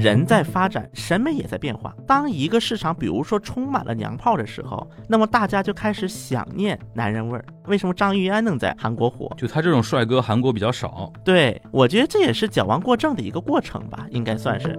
[0.00, 1.94] 人在发展，审美也在变化。
[2.06, 7.44] 当一个市场，比如说充满了娘炮的时候，那么大家就开始想念男人味儿。
[7.66, 9.30] 为什么张玉安能在韩国火？
[9.36, 11.12] 就他这种帅哥，韩国比较少。
[11.22, 14.78] 对，我觉得这也是矫枉过正的一个过程吧，应该算是。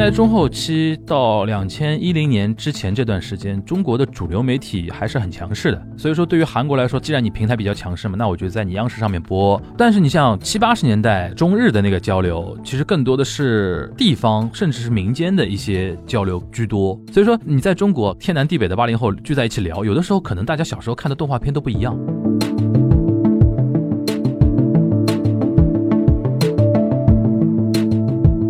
[0.00, 5.86] 代中后期到两千一零年之前这段时间，中国的主流媒体还是很强势的。
[5.94, 9.60] 所以说，对于韩国来说，既然你平台比较强势嘛，那我就在你央视上面播。
[9.76, 16.98] 但是你像七八十年代中日的那个交流，其实更多的是地方甚至是民间的一些交流居多。
[17.12, 21.94] 所以说，你在中国天南地北的八零后聚在一起聊，有的时候可能大家小时候看的动画片都不一样。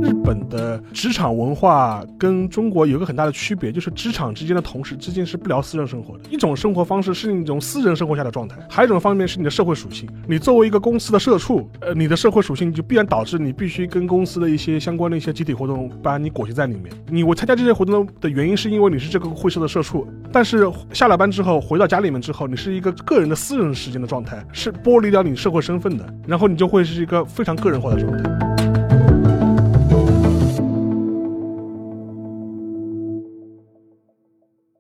[0.01, 6.25] 日本的职场文化跟中国有一个很大的区别，就是职场之间的同事之间是不聊私人生活的。
[6.31, 10.09] 一种生活方式是一种私人生活下的状态，还有一种方面是你的社会属性。
[10.27, 16.93] 你作为一个公司的社畜，呃，你的社会属性就必然导致你必须跟公司的一些相关的一些集体活动把你裹挟在里面。
[17.09, 28.70] 你我参加这些活动的原因是因为你是这个会社的社畜，但是下了班之后回到家里面之后，你是一个个人的私人时间的状态，是剥离掉你社会身份的，然后你就会是一个非常个人化的状态。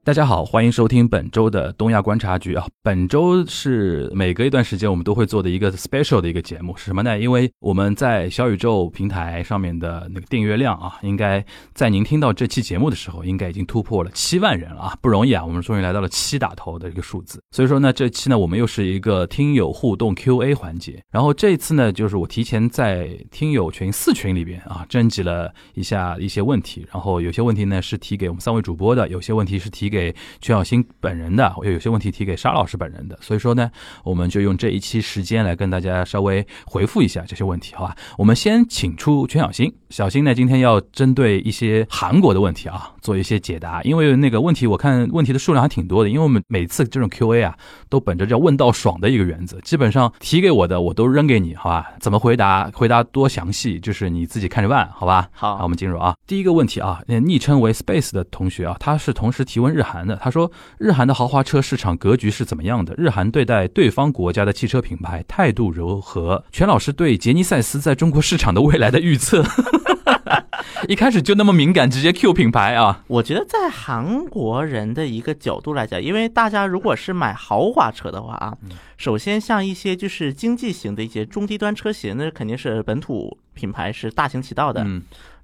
[0.03, 2.67] 大家好，欢迎收听本周的东亚观察局啊。
[2.83, 7.21] 本周是每隔一段时间我们都会做的一个 special 的一个节目，是什么呢？
[7.21, 15.45] 因为我们在小宇宙平台上面的那个订阅量啊，应该在您听到这期节目的时候，应该已经突破了七万人了啊，不容易啊。
[15.45, 17.39] 我们终于来到了七打头的一个数字。
[17.51, 21.05] 所以说呢，这期呢，我们又是一个听友互动 Q&A 环节。
[21.11, 26.87] 然后这一次呢，就是我提前在听友群四群里边啊，征集了一下一些问题。
[26.91, 30.15] 然后有些问题呢是提给我们三位主播的，有些问题是提给。
[30.41, 33.71] 全小新本人的，我有些问题提给沙老师本人的，所以说呢，
[34.05, 37.97] 我们就用这一期时间来跟大家稍微回复一下这些问题，好吧？
[38.17, 47.57] 我们先请出全小新，小新呢今天要针对一些韩国的问题啊做一些解答，因为那个问题我看问题的数量还挺多的，因为我们每次这种 Q&A 啊
[47.89, 51.93] 都本着叫问到爽的一个原则，基本上提给我的我都扔给你，好吧？
[52.01, 52.71] 怎么回答？
[52.73, 55.29] 回答多详细，就是你自己看着办，好吧？
[55.33, 59.83] 好，我们进入啊，第一个问题啊，那昵称为 Space 的同学啊，他是同时提问日日。
[59.83, 62.95] 韩的他说，日韩的豪华车市场格局是怎么样的？
[62.97, 66.45] 日韩对待对方国家的汽车品牌态度如何？
[66.53, 69.43] 全老师对杰尼赛斯在中国市场的未来的预测，
[70.89, 73.03] 一开始就那么敏感，直接 Q 品牌啊？
[73.07, 78.57] 我觉得在韩国人的一个角度来讲，因为大家如果是买豪华车的话啊，
[78.97, 84.87] 首先像一些就是经济型的一些中低端车型，那肯定是本土品牌是大行其道的。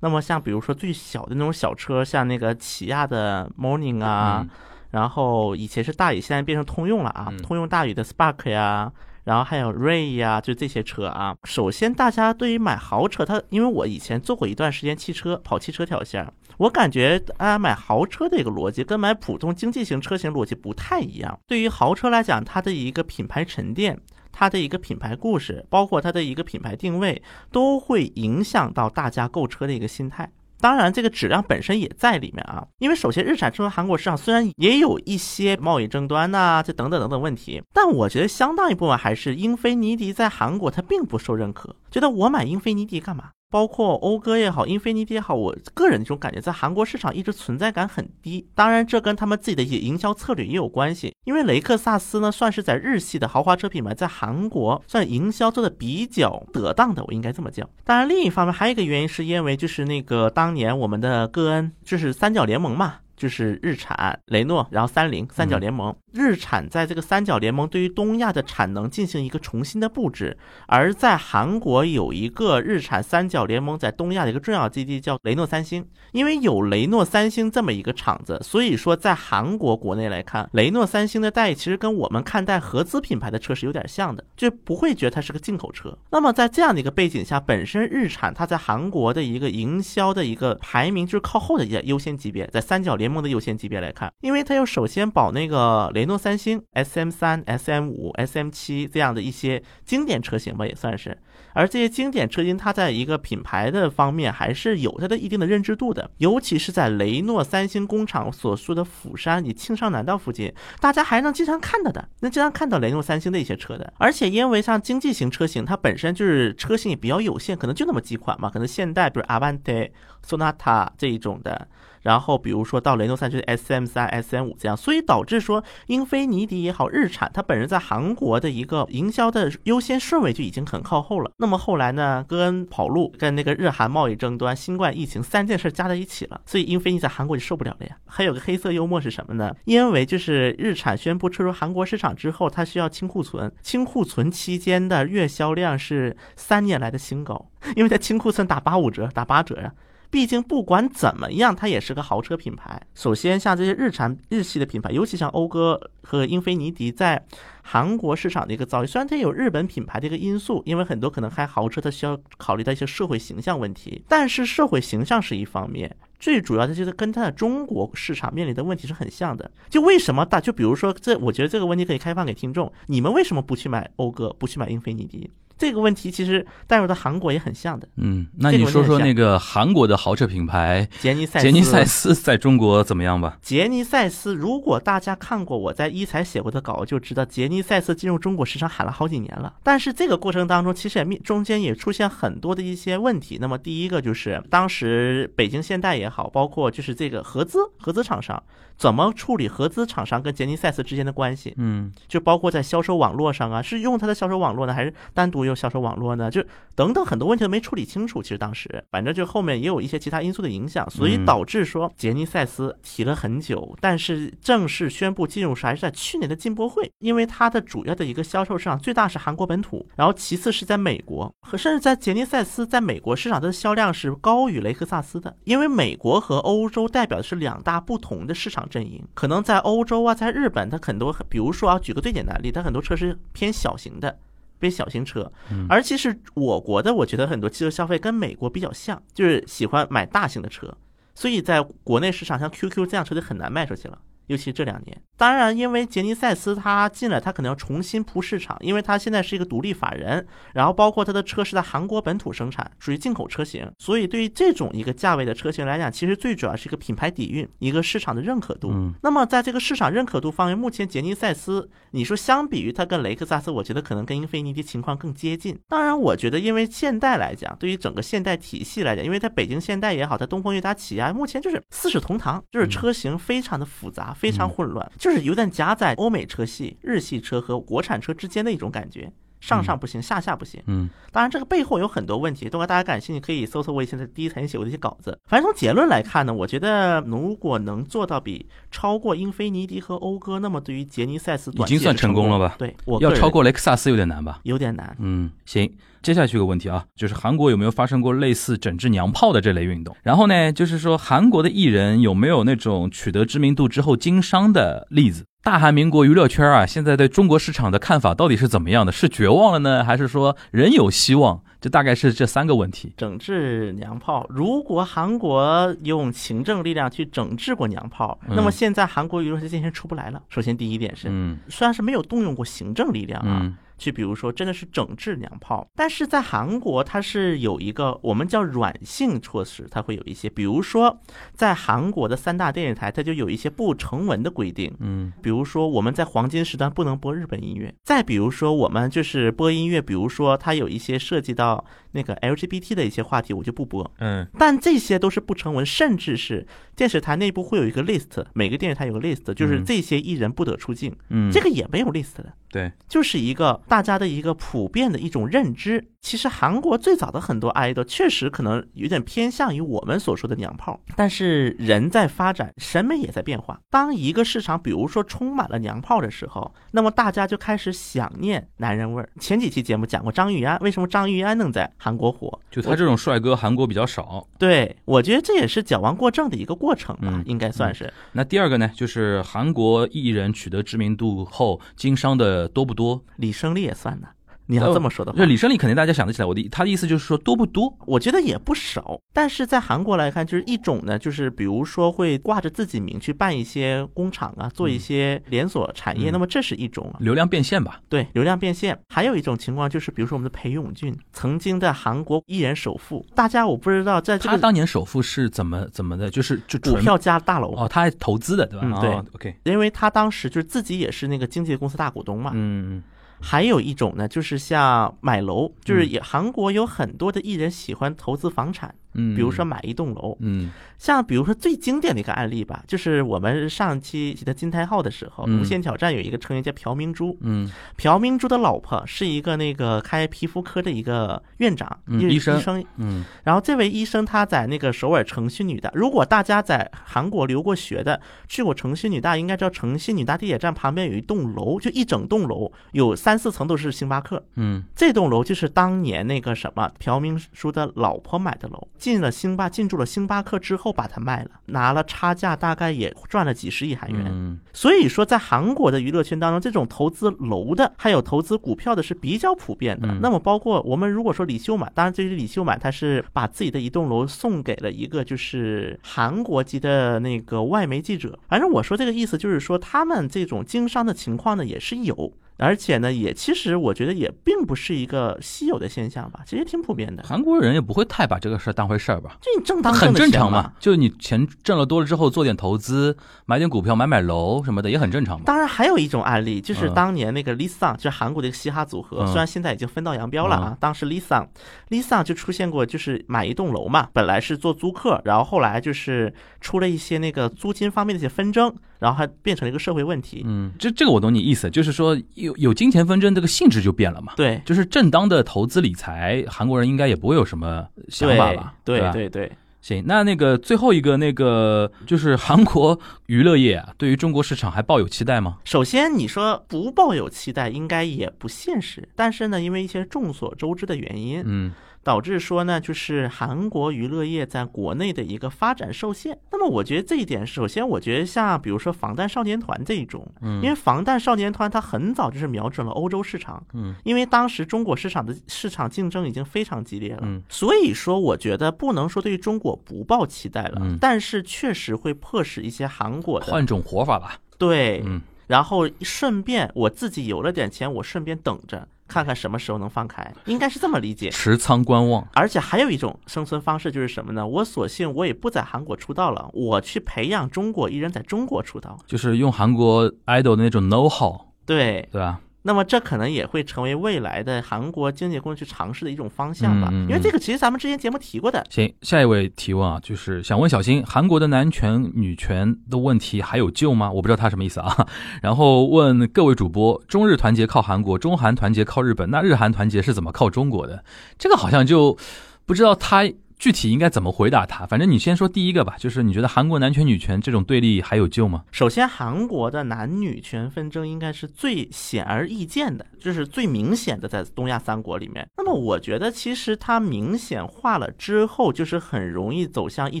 [0.00, 4.46] 那么像比如说最小的那种小车，像那个起亚的 Morning 啊，
[4.90, 8.90] 然后以前是大宇，现在变成通用了啊，通用大宇的 Spark 呀，
[9.26, 11.36] 然后还有瑞呀，就这些车啊。
[11.44, 16.26] 首先，大家对于买豪车，它因为我以前做过一段时间汽车跑汽车条线，
[16.58, 21.38] 我感觉大家买豪车的一个逻辑跟买普通经济型车型逻辑不太一样。
[21.46, 24.00] 对于豪车来讲，它的一个品牌沉淀。
[24.38, 30.30] 它的一个品牌故事，包括它的一个品牌定位，都会影响到大家购车的一个心态。
[30.60, 32.66] 当然，这个质量本身也在里面啊。
[32.78, 43.30] 因为首先，日产车和韩国市场虽然也有一些贸易争端呐，这等等等等问题，但我觉得相当一部分还是英菲尼迪在韩国它并不受认可，觉得我买英菲尼迪干嘛？
[43.50, 48.46] 包括讴歌也好，英菲尼迪也好，我个人这种感觉，在韩国市场一直存在感很低。
[48.54, 51.14] 当然，这跟他们自己的一些营销策略也有关系。
[51.24, 57.68] 因为雷克萨斯呢，算是在日系的豪华车品牌，在韩国算营销做的比较得当的，我应该这么叫。
[57.84, 62.96] 当然，另一方面还有一个原因，是因为就是那个当年我们的戈恩，就是三角联盟嘛。
[63.16, 65.96] 就是日产、雷诺，然后三菱三角联盟。
[66.16, 75.86] 日产在这个三角联盟对于东亚的产能进行一个重新的布置，而在韩国有一个日产三角联盟在东亚的一个重要基地叫雷诺三星。
[76.12, 85.98] 因为有雷诺三星这么一个厂子，所以说在韩国国内来看，雷诺三星的待遇其实跟我们看待合资品牌的车是有点像的，就不会觉得它是个进口车。
[86.12, 93.06] 那么在这样的一个背景下，本身日产它在韩国的一个营销的一个排名就是靠后的一个优先级别，在三角联。
[93.06, 101.16] 盟的优先级别来看，因为它要首先保那个雷诺三星 S M 三、S M 五、S M 七这样的一些经典车型吧，也算是。
[101.52, 113.92] 而这些经典车型，它在一个品牌的方面还是有它的一定的认知度的，尤其是在雷诺三星工厂所说的釜山以庆尚南道附近，大家还能经常看到的，能经常看到雷诺三星的一些车的。
[113.98, 119.90] 而且因为像经济型车型，它本身就是车型也比较有限，可能就那么几款嘛，可能现代比如 Avante、
[120.26, 121.68] Sonata 这一种的。
[122.06, 131.32] 然后比如说到雷诺三就是 S M 三、S M 五这样，所以导致说英菲尼迪也好，日产它本人在韩国的一个营销的优先顺位就已经很靠后了。
[131.38, 137.96] 那么后来呢，跟跑路、跟那个日韩贸易争端、新冠疫情三件事加在一起了，所以英菲尼在韩国就受不了了呀。
[138.06, 139.52] 还有个黑色幽默是什么呢？
[139.64, 149.72] 因为就是日产宣布撤出韩国市场之后，它需要清库存，清库存期间的月销量是三年来的新高， 因为它清库存打八五折、打八折呀。
[150.10, 152.80] 毕竟不管怎么样，它也是个豪车品牌。
[152.94, 157.24] 首先，像这些日产日系的品牌，尤其像讴歌和英菲尼迪，在
[157.62, 164.02] 韩国市场的一个遭遇，虽然它有日本品牌的一个因素，因为很多可能开豪车，它需要考虑到一些社会形象问题。
[164.08, 169.50] 但是社会形象是一方面，最主要的就是跟它的中国市场面临的问题是很像的。
[169.68, 170.40] 就为什么大？
[170.40, 175.28] 就比如说这，我觉得这个问题可以开放给听众：你们为什么不去买讴歌，不去买英菲尼迪？
[175.58, 177.88] 这个问题其实带入到韩国也很像的。
[177.96, 183.38] 嗯，那你说说那个韩国的豪车品牌杰尼赛杰尼赛斯在中国怎么样吧？
[183.40, 189.54] 杰尼赛斯，如果大家看过我在一财写过的稿，就知道杰尼赛斯进入中国市场喊了好几年了。
[189.62, 193.38] 但是这个过程当中，其实也面中间也出现很多的一些问题。
[193.40, 198.42] 那么第一个就是当时北京现代也好，包括就是这个合资合资厂商
[198.76, 201.54] 怎么处理合资厂商跟杰尼赛斯之间的关系？
[201.56, 205.45] 嗯，就包括在销售网络上啊，是用它的销售网络呢，还是单独？
[205.46, 206.44] 用销售网络呢，就
[206.74, 208.22] 等等很多问题都没处理清楚。
[208.22, 234.18] 其实当时，反正就后面也有一些其他因素的影响，所以导致说杰尼赛斯提了很久，但是正式宣布进入是还是在去年的进博会，因为它的主要的一个销售市场最大是韩国本土，然后其次是在美国，和甚至在杰尼赛斯在美国市场它的销量是高于雷克萨斯的，因为美国和欧洲代表的是两大不同的市场阵营，可能在欧洲啊，在日本，它很多，比如说啊，举个最简单的例，它很多车是偏小型的。
[234.58, 235.30] 非小型车，
[235.68, 240.76] 而其实我国的，我觉得很多汽车消费跟美国比较像，就是喜欢买大型的车，
[241.14, 243.98] 所以在国内市场像 QQ 这样车就很难卖出去了。
[244.26, 258.72] 尤其这两年，当然，因为杰尼赛斯它进来，它可能要重新铺市场，因为它现在是一个独立法人，然后包括它的车是在韩国本土生产，属于进口车型，所以对于这种一个价位的车型来讲，其实最主要是一个品牌底蕴，一个市场的认可度。
[259.02, 265.58] 那么在这个市场认可度方面，目前杰尼赛斯，你说相比于它跟雷克萨斯，我觉得可能跟英菲尼迪情况更接近。
[265.68, 274.15] 当然，我觉得因为现代来讲，对于整个现代体系来讲，因为在北京现代也好，它东风悦达起亚，目前就是四世同堂，就是车型非常的复杂。
[274.16, 280.62] 非常混乱，就是有点夹在欧美车系、日系车和国产车之间的一种感觉，上上不行，下下不行。
[280.66, 285.18] 嗯，当然这个背后有很多问题，如果大家感兴趣，可以搜搜我以前在第一财写过的一些稿子。
[285.26, 292.56] 反正从结论来看呢，我觉得如果能做到比超过英菲尼迪和讴歌，那么对于杰尼赛斯已经算成功了吧？
[292.58, 294.40] 对，我要超过雷克萨斯有点难吧？
[294.44, 294.96] 有点难。
[295.00, 295.72] 嗯，行。
[296.02, 299.96] 接下去一个问题啊，就是韩国有没有发生过类似整治娘炮的这类运动？
[300.04, 305.24] 然后呢，就是说韩国的艺人有没有那种取得知名度之后经商的例子？
[305.46, 308.90] 大韩民国娱乐圈啊，现在对中国市场的看法到底是怎么样的？
[308.90, 311.40] 是绝望了呢，还是说仍有希望？
[311.60, 312.92] 这大概是这三个问题。
[312.96, 320.20] 整治娘炮，如果韩国用行政力量去整治过娘炮，那么现在韩国娱乐圈现在出不来了。
[320.28, 323.38] 首先第一点是，嗯，虽然是没有动用过行政力量啊。
[323.44, 331.00] 嗯去比如说，真的是整治娘炮，但是在韩国它是有一个我们叫软性措施，它会有一些，比如说
[331.34, 341.64] 在韩国的三大电视台，它就有一些不成文的规定，嗯，比如说我们在黄金时段不能播日本音乐，再比如说我们就是播音乐，比如说它有一些涉及到
[341.96, 352.32] 那个 LGBT 的一些话题，我就不播，嗯，但这些都是不成文，甚至是电视台内部会有一个 list，每个电视台有个 list，就是这些艺人不得出镜，嗯，这个也没有 list 的。
[352.48, 355.88] 对，就是一个大家的一个普遍的一种认知。
[356.00, 363.58] 其实韩国最早的很多 idol 确实可能有点偏向于我们所说的娘炮，但是人在发展，审美也在变化。
[363.68, 369.08] 当一个市场比如说充满了娘炮的时候，那么大家就开始想念男人味儿。
[369.18, 372.36] 前几期节目讲过张玉安，为什么张玉安能在韩国火？
[372.50, 374.26] 就他这种帅哥，韩国比较少。
[374.40, 377.92] 对，我觉得这也是矫枉过正的一个过程吧，应该算是。
[378.10, 383.00] 那第二个呢，就是韩国艺人取得知名度后经商的多不多？
[383.18, 384.08] 李胜利也算呢。
[384.46, 386.26] 你要这么说的话，就李胜利肯定大家想得起来。
[386.26, 387.76] 我的他的意思就是说多不多？
[387.86, 389.00] 我觉得也不少。
[389.12, 396.10] 但是在韩国来看，就是一种呢，就是比如说会挂着自己名去办一些工厂啊，做一些连锁产业。
[396.10, 397.80] 那么这是一种流量变现吧？
[397.88, 398.78] 对，流量变现。
[398.88, 403.04] 还有一种情况就是，比如说我们的裴勇俊，曾经在韩国艺人首富。
[403.14, 408.80] 大家我不知道在他当年首富是怎么怎么的，就是就股票加大楼哦，他还投资的对吧？
[408.80, 412.30] 对，OK，因为他当时就是自己也是那个经纪公司大股东嘛。
[412.34, 412.82] 嗯。
[413.20, 418.74] 还有一种呢，就是像买楼，就是也韩国有很多的艺人喜欢投资房产。
[418.98, 420.50] 嗯，比如说买一栋楼，嗯。
[420.78, 425.40] 像比如说最经典的一个案例吧，就是我们上期记得金泰浩的时候，嗯。
[425.40, 427.50] 无限挑战有一个成员叫朴明珠，嗯。
[427.76, 432.38] 朴明珠的老婆是一个那个开皮肤科的一个院长，嗯医生。
[432.38, 432.64] 医生。
[432.76, 433.04] 嗯。
[433.24, 444.20] 然后这位医生他在那个首尔城西女大，如果大家在韩国留过学的，去过城西女大，应该知道城西女大地铁站旁边有一栋楼，就一整栋楼有三四层都是星巴克。
[444.34, 454.06] 嗯这栋楼就是当年那个什么朴明书的老婆买的楼，进了星巴进驻了星巴克之后把它卖了，拿了差价，大概也赚了几十亿韩元。
[454.08, 460.00] 嗯所以说，在韩国的娱乐圈当中，这种投资楼的，还有投资股票的是比较普遍的嗯。
[460.02, 468.18] 那么，包括我们如果说李秀满，当然，这是李秀满，他是把自己的一栋楼送给了一个就是韩国籍的那个外媒记者。
[468.26, 477.02] 反正我说这个意思就是说，他们这种经商的情况呢也是有，而且呢，也其实我觉得也并不是一个稀有的现象吧，其实挺普遍的。
[477.02, 479.16] 韩国人也不会太把这个事儿当回事儿吧？
[479.20, 485.24] 就你正当很正常嘛嘛。，就你钱挣了多了之后，做点投资，买点股票，买买楼什么的，也很正常嘛。
[485.24, 490.56] 当然，还有一种案例，就是嗯当年那个 Lisa，就是韩国的一个嘻哈组合，嗯虽然现在已经分道扬镳了啊嗯。
[490.60, 500.22] 当时 Lisa，Lisa 就出现过，就是买一栋楼嘛，本来是做租客，然后后来就是出了一些那个租金方面的一些纷争，然后还变成了一个社会问题。
[500.26, 504.12] 嗯，这这个我懂你意思，就是说有有金钱纷争，这个性质就变了嘛。
[504.16, 508.42] 对，就是正当的投资理财，韩国人应该也不会有什么想法吧？
[508.42, 508.54] 吧？
[508.64, 515.38] 对对对，行，那那个最后一个那个就是韩国娱乐业啊，对于中国市场还抱有期待吗？
[515.44, 518.88] 首先你说不抱有期待，应该也不现实。
[518.94, 521.52] 但是呢，因为一些众所周知的原因，嗯
[521.86, 526.18] 导致说呢，就是韩国娱乐业在国内的一个发展受限。
[526.32, 530.42] 那么我觉得这一点，首先我觉得像比如说防弹少年团这一种，嗯。
[530.42, 537.22] 因为防弹少年团它很早就是瞄准了欧洲市场，嗯，因为当时中国市场的市场竞争已经非常激烈了，嗯。
[537.28, 540.76] 所以说我觉得不能说对于中国不抱期待了，嗯。
[540.80, 544.18] 但是确实会迫使一些韩国的换种活法吧。
[544.36, 545.00] 对，嗯。
[545.28, 551.10] 然后顺便我自己有了点钱，我顺便等着看看什么时候能放开，应该是这么理解。
[551.10, 552.06] 持仓观望。
[552.14, 554.26] 而且还有一种生存方式就是什么呢？
[554.26, 558.78] 我索性我也不在韩国出道了，我去培养中国艺人在中国出道。
[558.86, 562.20] 就是用韩国 idol 的那种 know how，对，对吧？
[562.46, 566.68] 那么这可能也会成为未来的韩国经纪公司去尝试的一种方向吧。
[566.70, 568.46] 因为这个其实咱们之前节目提过的。
[568.48, 573.90] 行，下一位提问啊，就是想问小新，韩国的男权女权的问题还有救吗？
[573.90, 574.86] 我不知道他什么意思啊。
[575.20, 580.84] 然后问各位主播，中日团结靠韩国，中韩团结靠日本，那日韩团结是怎么靠中国的？
[581.18, 581.98] 这个好像就
[582.46, 583.02] 不知道他
[583.38, 584.66] 具体应该怎么回答他。
[584.66, 588.44] 反正你先说第一个吧，就是你觉得韩国男权女权这种对立还有救吗？
[588.50, 595.28] 首先，韩国的男女权纷争应该是最显而易见的，就是最明显的在东亚三国里面。
[595.36, 600.00] 那么，我觉得其实它明显化了之后，就是很容易走向一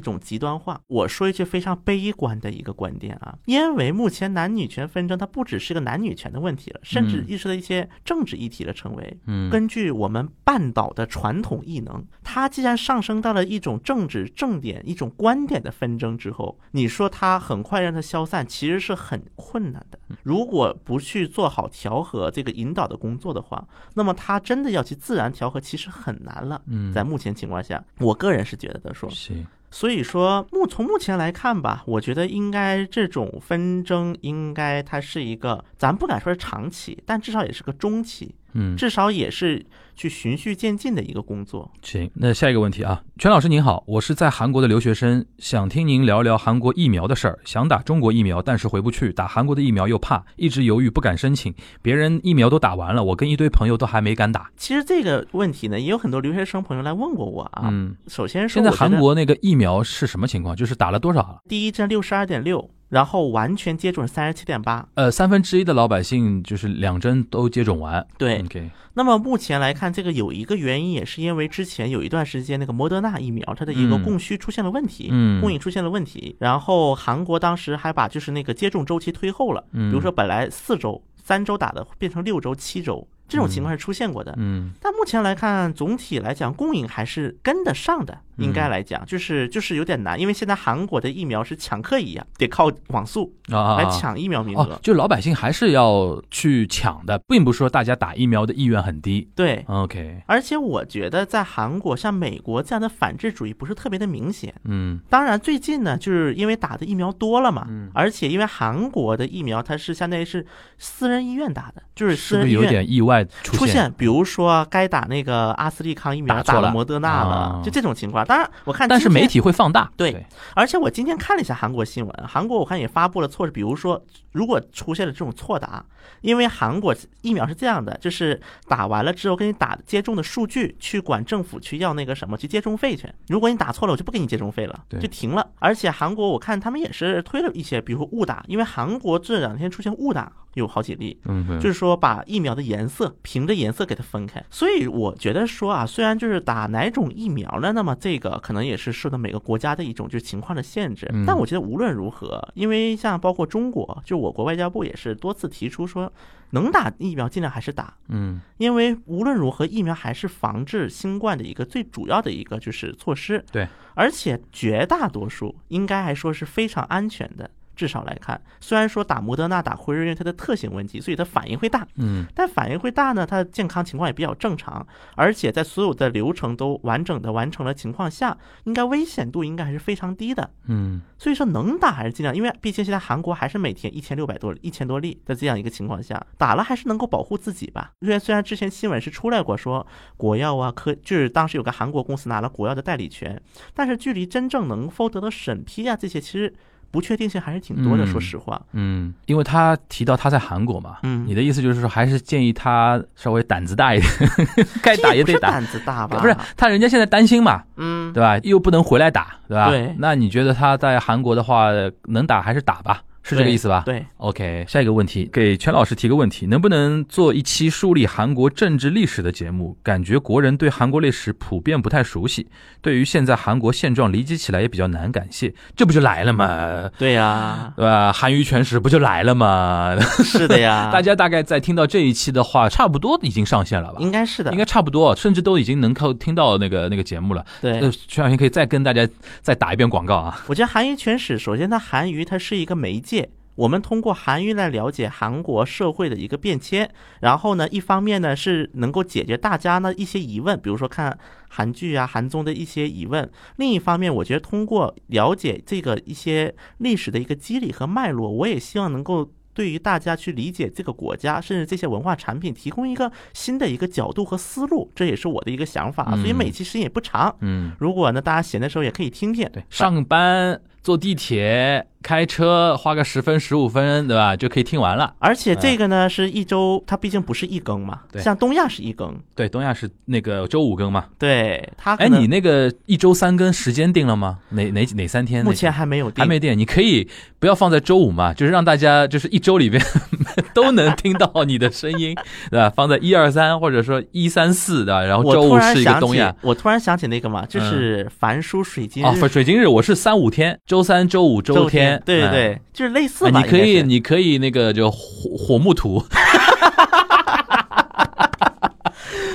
[0.00, 0.80] 种极端化。
[0.88, 9.18] 我说一句非常悲观的一个观点啊，因为目前男女权纷争它不只是个男女权的问题了，甚至嗯意识到一些政治议题了，成为。
[9.26, 19.98] 嗯，根据我们半岛的传统异能，它既然上升到了一种政治正点、一种观点的纷争之后，你说它很快让它消散，其实是很困难的。
[20.22, 26.62] 如果不去做好调和这个引导的工作的话，那么它真的要去自然调和，其实很难了。
[26.66, 38.36] 嗯在目前情况下，我个人是觉得的说，行，所以说目从目前来看吧，我觉得应该这种纷争应该它是一个，咱不敢说是长期，但至少也是个中期。
[38.52, 41.70] 嗯，至少也是去循序渐进的一个工作。
[41.82, 47.38] 行，那下一个问题啊，全老师您好，我是在韩国的留学生，想听您聊聊韩国疫苗的事儿。
[47.44, 51.54] 想打中国疫苗，但是回不去，打韩国的疫苗又怕，一直犹豫不敢申请。
[51.82, 54.50] 别人疫苗都打完了，我跟一堆朋友都还没敢打。
[54.56, 57.68] 其实这个问题呢，也有很多留学生朋友来问过我啊。
[57.70, 60.56] 嗯，首先说，现在韩国那个疫苗是什么情况？
[60.56, 61.40] 就是打了多少了？
[61.48, 64.86] 第一针六十二点六，然后完全接种三十七点八。
[64.94, 68.06] 呃，三分之一的老百姓就是两针都接种完。
[68.16, 84.34] 对，OK，那么目前来看，这个有一个原因，也是因为之前有一段时间那个摩德纳疫苗它的一个嗯供需出现了问题，嗯供应出现了问题，然后韩国当时还把就是那个接种周期推后了，嗯比如说本来四周、三周打的变成六周、七周，这种情况是出现过的。
[84.38, 88.20] 嗯但目前来看，总体来讲，供应还是跟得上的。
[88.38, 99.28] 应该来讲，就是就是有点难，因为现在韩国的疫苗是抢客一样，得靠网速啊来抢疫苗名额。，哦就老百姓还是要去抢的，并不是说大家打疫苗的意愿很低。
[99.34, 104.54] 对，OK，而且我觉得在韩国，像美国这样的反制主义不是特别的明显。
[104.64, 110.44] 嗯当然，最近呢，就是因为打的疫苗多了嘛，嗯而且因为韩国的疫苗它是相当于是
[110.78, 118.25] 私人医院打的，就是是不是有私人医院点意外出出现，比如说该打那个阿斯利康疫苗打了摩德纳了，啊就这种情况。
[118.26, 119.90] 当然，我看但是媒体会放大。
[119.96, 125.84] 对而且我今天看了一下韩国新闻，韩国我看也发布了措施，比如说如果出现了这种错打，
[126.20, 135.46] 因为韩国疫苗是这样的，就是打完了之后给你打接种的数据去管政府去要那个什么去接种费去，如果你打错了，我就不给你接种费了，就停了。
[135.58, 144.42] 而且韩国我看他们也是推了一些，比如说误打，因为韩国这两天出现误打有好几例，嗯，就是说把疫苗的颜色凭着颜色给它分开。
[144.50, 151.24] 所以我觉得说啊，虽然就是打哪种疫苗呢，那么这个可能也是受到每个国家的一种就是情况的限制嗯。
[151.26, 156.12] 但我觉得无论如何，因为像包括中国，就我国外交部也是多次提出说，
[156.50, 163.44] 能打疫苗尽量还是打，嗯因为无论如何，疫苗还是防治新冠的一个最主要的一个就是措施。
[163.50, 167.50] 对，而且绝大多数应该还说是非常安全的。
[167.76, 180.50] 至少来看，虽然说打摩德纳、打辉瑞，因为它的特性问题，所以它反应会大，嗯但反应会大呢，它的健康情况也比较正常，而且在所有的流程都完整的完成了情况下，应该危险度应该还是非常低的。
[180.66, 187.92] 嗯所以说能打还是尽量，因为毕竟现在韩国还是每天一千六百多、一千多例的这样一个情况下，打了还是能够保护自己吧。
[188.00, 193.40] 因为虽然之前新闻是出来过说国药啊科，就是当时有个韩国公司拿了国药的代理权，
[193.74, 196.52] 但是距离真正能否得到审批啊这些，其实
[196.96, 198.04] 不确定性还是挺多的。
[198.04, 204.10] 嗯说实话，嗯，因为他提到他在韩国嘛，嗯你的意思就是说，还是建议他稍微胆子大一点，
[204.82, 205.50] 该打也得打。
[205.50, 206.18] 胆子大吧？
[206.18, 208.38] 不是他，人家现在担心嘛，嗯，对吧？
[208.44, 209.68] 又不能回来打，对吧？
[209.68, 211.68] 对那你觉得他在韩国的话，
[212.08, 213.02] 能打还是打吧？
[213.28, 213.82] 是这个意思吧？
[213.84, 219.76] 对，OK，下一个问题，给全老师提个问题，能不能做一期梳理韩国政治历史的节目？
[219.82, 222.46] 感觉国人对韩国历史普遍不太熟悉，
[222.80, 225.10] 对于现在韩国现状理解起来也比较难。
[225.10, 226.90] 感谢，这不就来了吗？
[226.98, 228.12] 对呀、对吧？
[228.12, 229.96] 韩娱全史不就来了吗？
[230.22, 233.96] 是的呀， 大家大概在听到这一期的话，差不多已经上线了吧？
[234.00, 237.44] 应该是的，应该差不多，甚至都已经能够听到那个那个节目了。
[237.60, 237.90] 对呃，。
[238.08, 239.08] 全老师可以再跟大家
[239.42, 240.40] 再打一遍广告啊。
[240.48, 243.15] 我觉得韩娱全史，首先它韩娱它是一个媒介，
[243.56, 246.88] 我们通过韩愈来了解韩国社会的一个变迁。
[247.20, 253.26] 然后呢，一方面呢是能够解决大家呢一些疑问，比如说看韩剧啊、韩综的一些疑问；
[253.56, 259.32] 另一方面，我觉得通过了解这个一些历史的一个机理和脉络，我也希望能够。
[259.56, 266.14] 对于大家去理解这个国家，甚至这些文化产品，提供一个新的一个角度和思路，这也是我的一个想法。
[266.16, 269.48] 所以嗯每期时间也不长，嗯，如果呢大家闲的时候也可以听听。
[269.50, 274.36] 对，上班、坐地铁、开车，花个十分十五分，对吧？
[274.36, 275.12] 就可以听完了。
[275.18, 281.06] 而且这个呢是一周，它毕竟不是一更嘛，对像东亚是一更，对，东亚是那个周五更嘛。
[281.18, 284.38] 对它可哎，你那个一周三更时间定了吗？
[284.50, 285.44] 哪哪哪三天？
[285.44, 287.08] 目前还没有定，还没定，你可以
[287.40, 289.82] 不要放在周五嘛，就是让大家就是一周里边
[290.54, 292.14] 都能听到你的声音，
[292.52, 292.70] 对吧？
[292.70, 303.40] 放在一二三或者说一三四的，然后周五是一个东亚。，我突然想起那个嘛，就是凡书水晶哦，日水晶日我是三五天，周三、周五、周天，哎对对对，就是类似啊，吧。
[303.42, 306.04] 你可以，你可以那个就火火木图，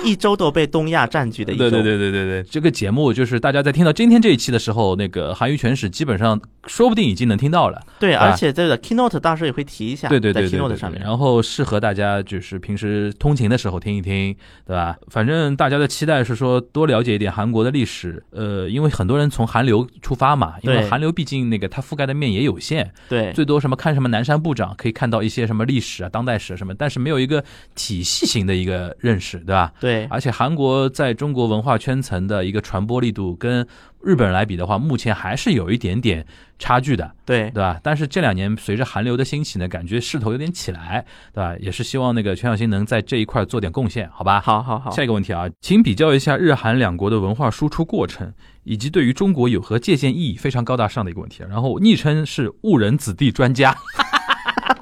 [0.04, 7.82] 一周都被东亚占据的一周，对对对对对对，这个节目就是大家在听到今天这一期的时候，那个韩语全史基本上说不定已经能听到了。
[8.00, 11.02] 对，啊而且这个 keynote 到时候也会提一下，对对对在对对 keynote 上面。
[11.02, 14.36] 然后适合大家就是平时通勤的时候听一听，
[14.66, 14.96] 对吧？
[15.08, 27.44] 反正大家的期待是说多了解一点韩国的历史，呃，因为很多人从韩流出发嘛，因为对韩流毕竟那个它覆盖的面也有限，对最多什么看什么南山部长可以看到一些什么历史啊、当代史啊什么，但是没有一个
[27.76, 29.72] 体系型的一个认识，对吧？
[29.80, 33.66] 对而且韩国在中国文化圈层的一个传播力度跟
[34.02, 36.26] 日本人来比的话，目前还是有一点点
[36.58, 37.80] 差距的，对对吧？
[37.84, 41.56] 但是这两年随着韩流的兴起呢，感觉势头有点起来，对吧？
[41.60, 44.42] 也是希望那个全小新能在这一块做点贡献，好吧？
[44.42, 51.48] 好好好下，一个问题啊，请比较一下日韩两国的文化输出过程，以及对于中国有何借鉴意义，非常高大上的一个问题啊。
[51.50, 53.76] 然后昵称是误人子弟专家。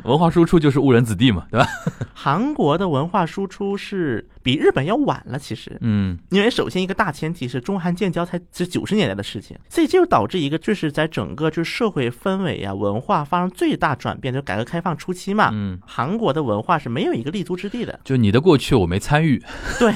[0.04, 1.66] 文化输出就是误人子弟嘛，对吧？
[2.14, 5.76] 韩国的文化输出是比日本要晚了，其实。
[5.80, 18.00] 嗯因为首先一个大前提是中韩建交才是九十年代的事情，所以这就导致一个就是在整个就是社会氛围啊文化发生最大转变，就改革开放初期嘛，嗯，韩国的文化是没有一个立足之地的。
[18.04, 19.42] 就你的过去我没参与，
[19.78, 19.94] 对，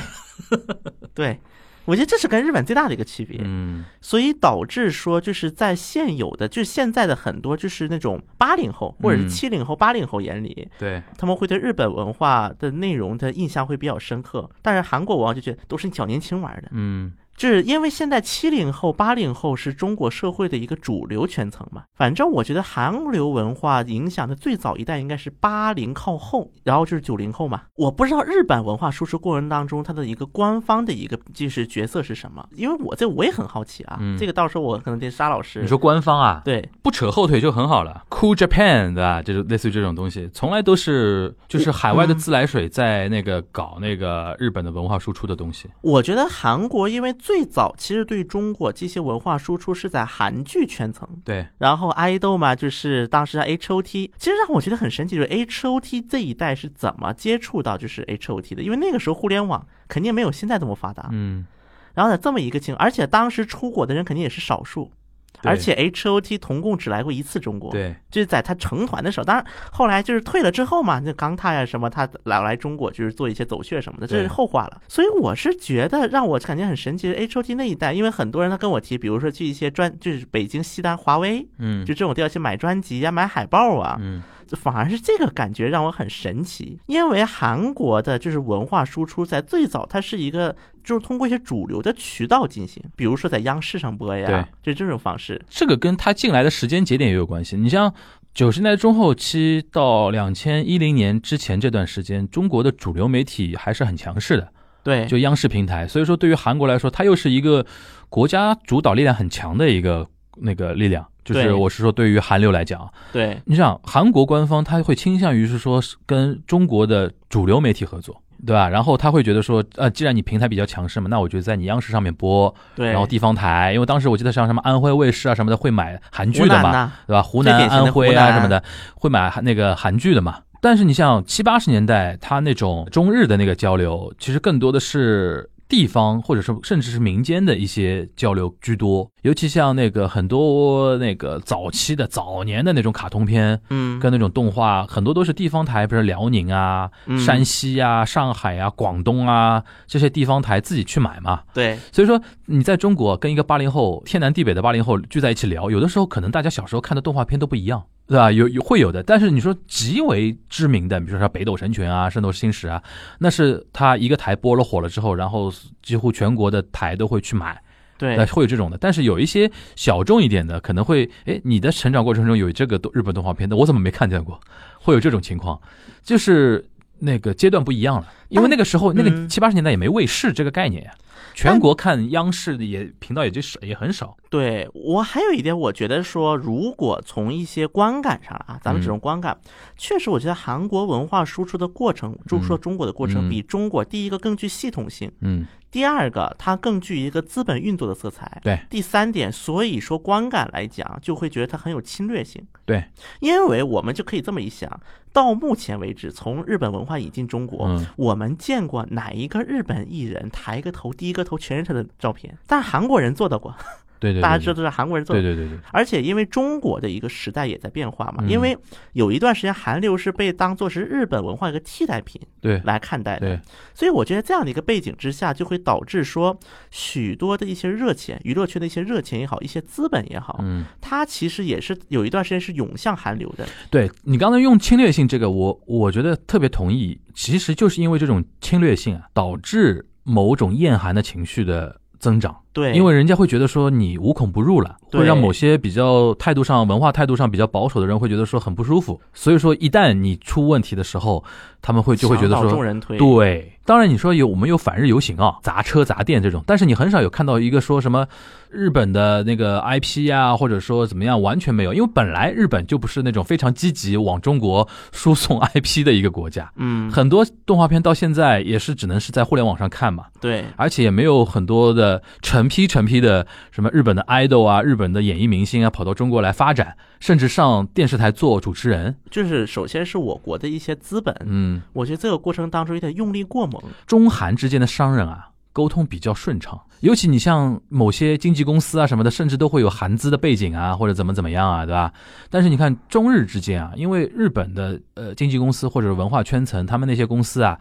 [1.14, 1.40] 对，
[1.84, 3.84] 我觉得这是跟日本最大的一个区别，嗯。
[4.00, 9.28] 所以导致说就是在现有的就是现在的很多就是那种八零后或者是嗯。
[9.28, 16.68] 七零后、八零后眼里，对，他们会对日本文化的内容的印象会比较深刻，但是韩国文化就觉得都是小年轻玩的。
[16.70, 21.84] 嗯就是因为现在七零后、八零后是中国社会的一个主流圈层嘛。
[21.94, 27.62] 反正我觉得韩流文化影响的最早一代应该是八零靠后，然后就是九零后嘛。
[27.76, 33.98] 我不知道日本文化输出过程当中它的一个官方的一个就是角色是什么，因为我这我也很好奇啊。
[34.00, 36.68] 嗯这个到时候我可能得沙老师你说官方啊，对。
[36.82, 38.04] 不扯后腿就很好了。
[38.10, 39.22] Cool Japan 对吧？
[39.22, 45.68] 就是类似于这种东西，从来都是就是海外的自来水在那个搞那个日本的文化输出的东西。
[45.80, 58.62] 我觉得韩国因为最早其实对中国这些文化输出是在韩剧圈层，对，然后爱豆嘛，就是当时 H O T，其实让我觉得很神奇，就是 H O T 这一代是怎么接触到就是 H O T 的？
[58.62, 61.46] 因为那个时候互联网肯定没有现在这么发达，嗯，
[61.94, 64.92] 然后呢这么一个情况，而且当时出国的人肯定也是少数，对
[65.42, 74.80] 而且 H O T 同共只来过一次中国，，对，就是在他成团的时候，当然后来就是退了之后嘛，那钢泰呀什么，他老来中国就是做一些走穴什么的，这是后话了。
[74.88, 81.84] 所以我是觉得让我感觉很神奇的 H O T 那一代，因为很多人他跟我提，比如说去一些专，就是北京西单华为，嗯。
[81.84, 84.22] 就这种地方去买专辑呀、买海报啊，嗯。
[84.22, 86.78] 就反而是这个感觉让我很神奇。
[86.86, 95.40] 因为韩国的就是文化输出在最早，它是一个就是通过一些主流的渠道进行，比如说在央视上播呀，就这种方式。
[95.48, 97.56] 这个跟他进来的时间节点也有关系。
[97.56, 97.92] 你像
[98.34, 104.48] 九十年代中后期到两千一零年之前这段时间，中国的主流媒体还是很强势的，
[104.82, 105.86] 对，就央视平台。
[105.86, 107.64] 所以说，对于韩国来说，它又是一个
[108.08, 111.06] 国家主导力量很强的一个那个力量。
[111.24, 118.20] 就是我是说，对于韩流来讲，对，你想韩国官方他会倾向于是说是跟中国的主流媒体合作。
[118.46, 118.68] 对吧？
[118.68, 127.22] 然后他会觉得说，呃，既然你平台比较强势嘛，那我觉得在你央视上面播，对，然后地方台，因为当时我记得像什么安徽卫视啊什么的会买韩剧的嘛，对吧？
[127.22, 128.62] 湖南、安徽啊什么的
[128.96, 130.40] 会买那个韩剧的嘛。
[130.60, 139.10] 但是你像七八十年代，他那种中日的那个交流，其实更多的是地方或者是甚至是民间的一些交流居多。
[139.22, 151.42] 尤其像那个很多那个早期的早年的那种卡通片，嗯，跟那种动画，很多都是地方台，比如辽宁啊、嗯山西啊、上海啊、广东啊这些地方台自己去买嘛。
[151.54, 158.30] 对所以说你在中国跟一个八零后天南地北的八零后聚在一起聊，有的时候可能大家小时候看的动画片都不一样，对吧？
[158.30, 162.82] 有有会有的，但是你说极为知名的，比如说北斗神拳啊、圣斗士星矢啊，
[163.18, 167.58] 那是他一个台播了火了之后，然后几乎全国的台都会去买，
[167.96, 168.76] 对会有这种的。
[168.76, 174.38] 但是有一些小众一点的，可能会，哎，你的成长过程中有这个日本动画片的，我怎么没看见过？
[174.78, 175.58] 会有这种情况，
[176.02, 176.62] 就是
[177.04, 180.92] 那个阶段不一样了，因为那个时候那个嗯七八十年代也没卫视这个概念呀。
[181.36, 188.90] 全国看央视的也频道也就少也很少，对，我还有一点，我觉得说，如果从一些观感上啊，咱们只嗯。
[188.90, 189.36] 从观感，
[189.76, 193.30] 确实，我觉得韩国文化输出的过程，就说中国的过程，嗯。
[193.30, 202.84] 比中国第一个更具系统性，嗯，第二个它更具一个资本运作的色彩，对，第三点，所以说观感来讲，就会觉得它很有侵略性，对，
[203.18, 204.70] 因为我们就可以这么一想，
[205.12, 207.84] 到目前为止，从日本文化引进中国，嗯。
[207.96, 212.38] 我们见过哪一个日本艺人抬个头，低个头全是他的照片？
[212.46, 213.52] 但是韩国人做到过，
[213.98, 215.22] 对对，对大家知道是韩国人做的。
[215.22, 218.56] 对对对对，而且因为中国的一个时代也在变化嘛，嗯因为
[218.92, 223.40] 有一段时间韩流是被当做是日本文化一个替代品对来看待的对，
[223.74, 226.38] 所以我觉得这样的一个背景之下，就会导致说
[226.70, 233.46] 许多的一些热钱，娱乐圈的一些热钱也好，一些资本也好，嗯，它其实也是有一段时间是涌向韩流的。
[233.70, 237.00] 对你刚才用侵略性这个，我我觉得特别同意。
[237.14, 242.36] 其实就是因为这种侵略性啊，导致某种厌韩的情绪的增长。
[242.54, 248.98] 对，因为人家会觉得说你无孔不入了，会让某些比较态度上、文化态度上比较保守的人会觉得说很不舒服。
[249.12, 251.22] 所以说，一旦你出问题的时候，
[251.60, 258.06] 他们会就会觉得说众人推，对，当然你说有我们有反日游行啊，砸车砸店这种，但是你很少有看到一个说什么
[258.50, 281.62] 日本的那个 IP 呀、或者说怎么样，完全没有，因为本来日本就不是那种非常积极往中国输送 IP 的一个国家，嗯，很多动画片到现在也是只能是在互联网上看嘛，对，而且也没有很多的成批成批的什么日本的 idol 啊、日本的演艺明星啊跑到中国来发展，甚至上电视台做主持人，就是首先是我国的一些资本，嗯。
[281.72, 283.62] 我觉得这个过程当中有点用力过猛。
[283.86, 286.60] 中韩之间的商人啊，沟通比较顺畅。
[286.80, 291.90] 尤其你像某些经纪公司啊什么的，甚至都会有韩资的背景啊，或者怎么怎么样啊，对吧？
[292.28, 297.58] 但是你看中日之间啊，因为日本的呃经纪公司或者文化圈层，他们那些公司啊，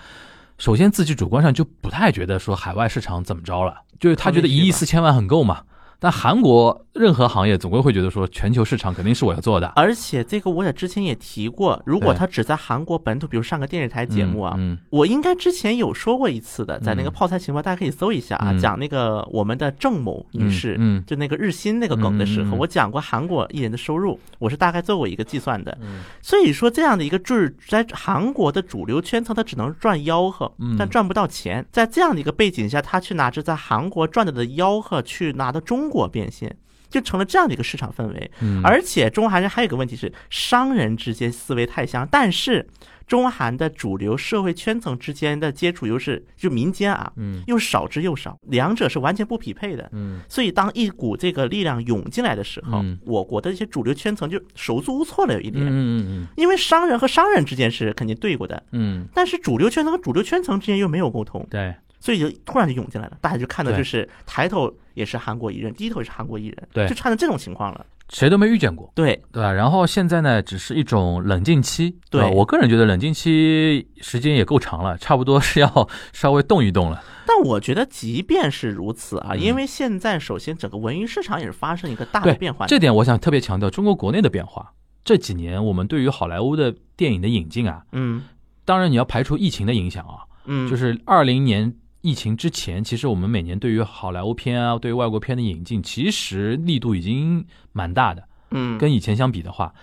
[0.58, 5.62] 首先自己主观上就不太觉得说海外市场怎么着了，就是他觉得一亿四千万很够嘛。
[6.04, 9.68] 但韩国任何行业总归会觉得说，全球市场肯定是我要做的。
[9.78, 17.14] 而且这个我也之前也提过，如果他只在韩国本土，比如上个电视台节目啊，嗯，我应该之前有说过一次的，在那个嗯。
[17.14, 18.60] 泡菜情报，大家可以搜一下啊，嗯。
[18.60, 25.78] 讲那个我们的郑某女士，就那个日新那个梗的时候，我讲过韩国艺人的收入，我是大概做过一个计算的。
[25.82, 26.02] 嗯。
[26.22, 31.66] 所以说，这样的一个就是在韩国的主流圈层，他只能赚吆喝嗯，但赚不到钱。
[31.72, 36.58] 在这样的一个背景下，他去拿着在韩国赚到的吆喝去拿到中国变现。
[36.90, 38.62] 就成了这样的一个市场氛围，嗯。
[38.64, 42.70] 而且中韩人还有一个问题是，商人之间思维太像，但是
[43.08, 47.42] 中韩的主流社会圈层之间的接触又是就民间啊，嗯。
[47.48, 49.90] 又少之又少，两者是完全不匹配的。
[49.92, 50.22] 嗯。
[50.30, 53.00] 所以，当一股这个力量涌进来的时候，嗯。
[53.08, 55.66] 我国的一些主流圈层就手足无措了，有一点。
[55.66, 61.74] 嗯嗯因为商人和商人之间是肯定对过的，嗯，但是主流圈层和主流圈层之间又没有沟通，对。
[62.00, 67.86] 所以就突然就涌进来了，大家就看到就是抬头也是韩国艺人，第一头也是韩国艺人，对就差成这种情况了。
[68.10, 68.92] 谁都没遇见过。
[68.94, 69.52] 对，对吧？
[69.52, 71.98] 然后现在呢，只是一种冷静期。
[72.12, 77.02] 对吧我个人觉得冷静期时间也够长了， 差不多是要稍微动一动了。
[77.26, 84.74] 但我觉得即便是如此啊，嗯因为现在首先整个文娱市场也是发生一个大的变化，这点我想特别强调中国国内的变化。
[85.04, 88.24] 这几年我们对于好莱坞的电影的引进啊，嗯
[88.66, 98.22] 当然你要排除疫情的影响啊，嗯，就是二零年疫情之前，其实我们每年对于好莱坞片啊，对于外国片的引进，其实力度已经蛮大的。
[98.52, 99.74] 嗯跟以前相比的话，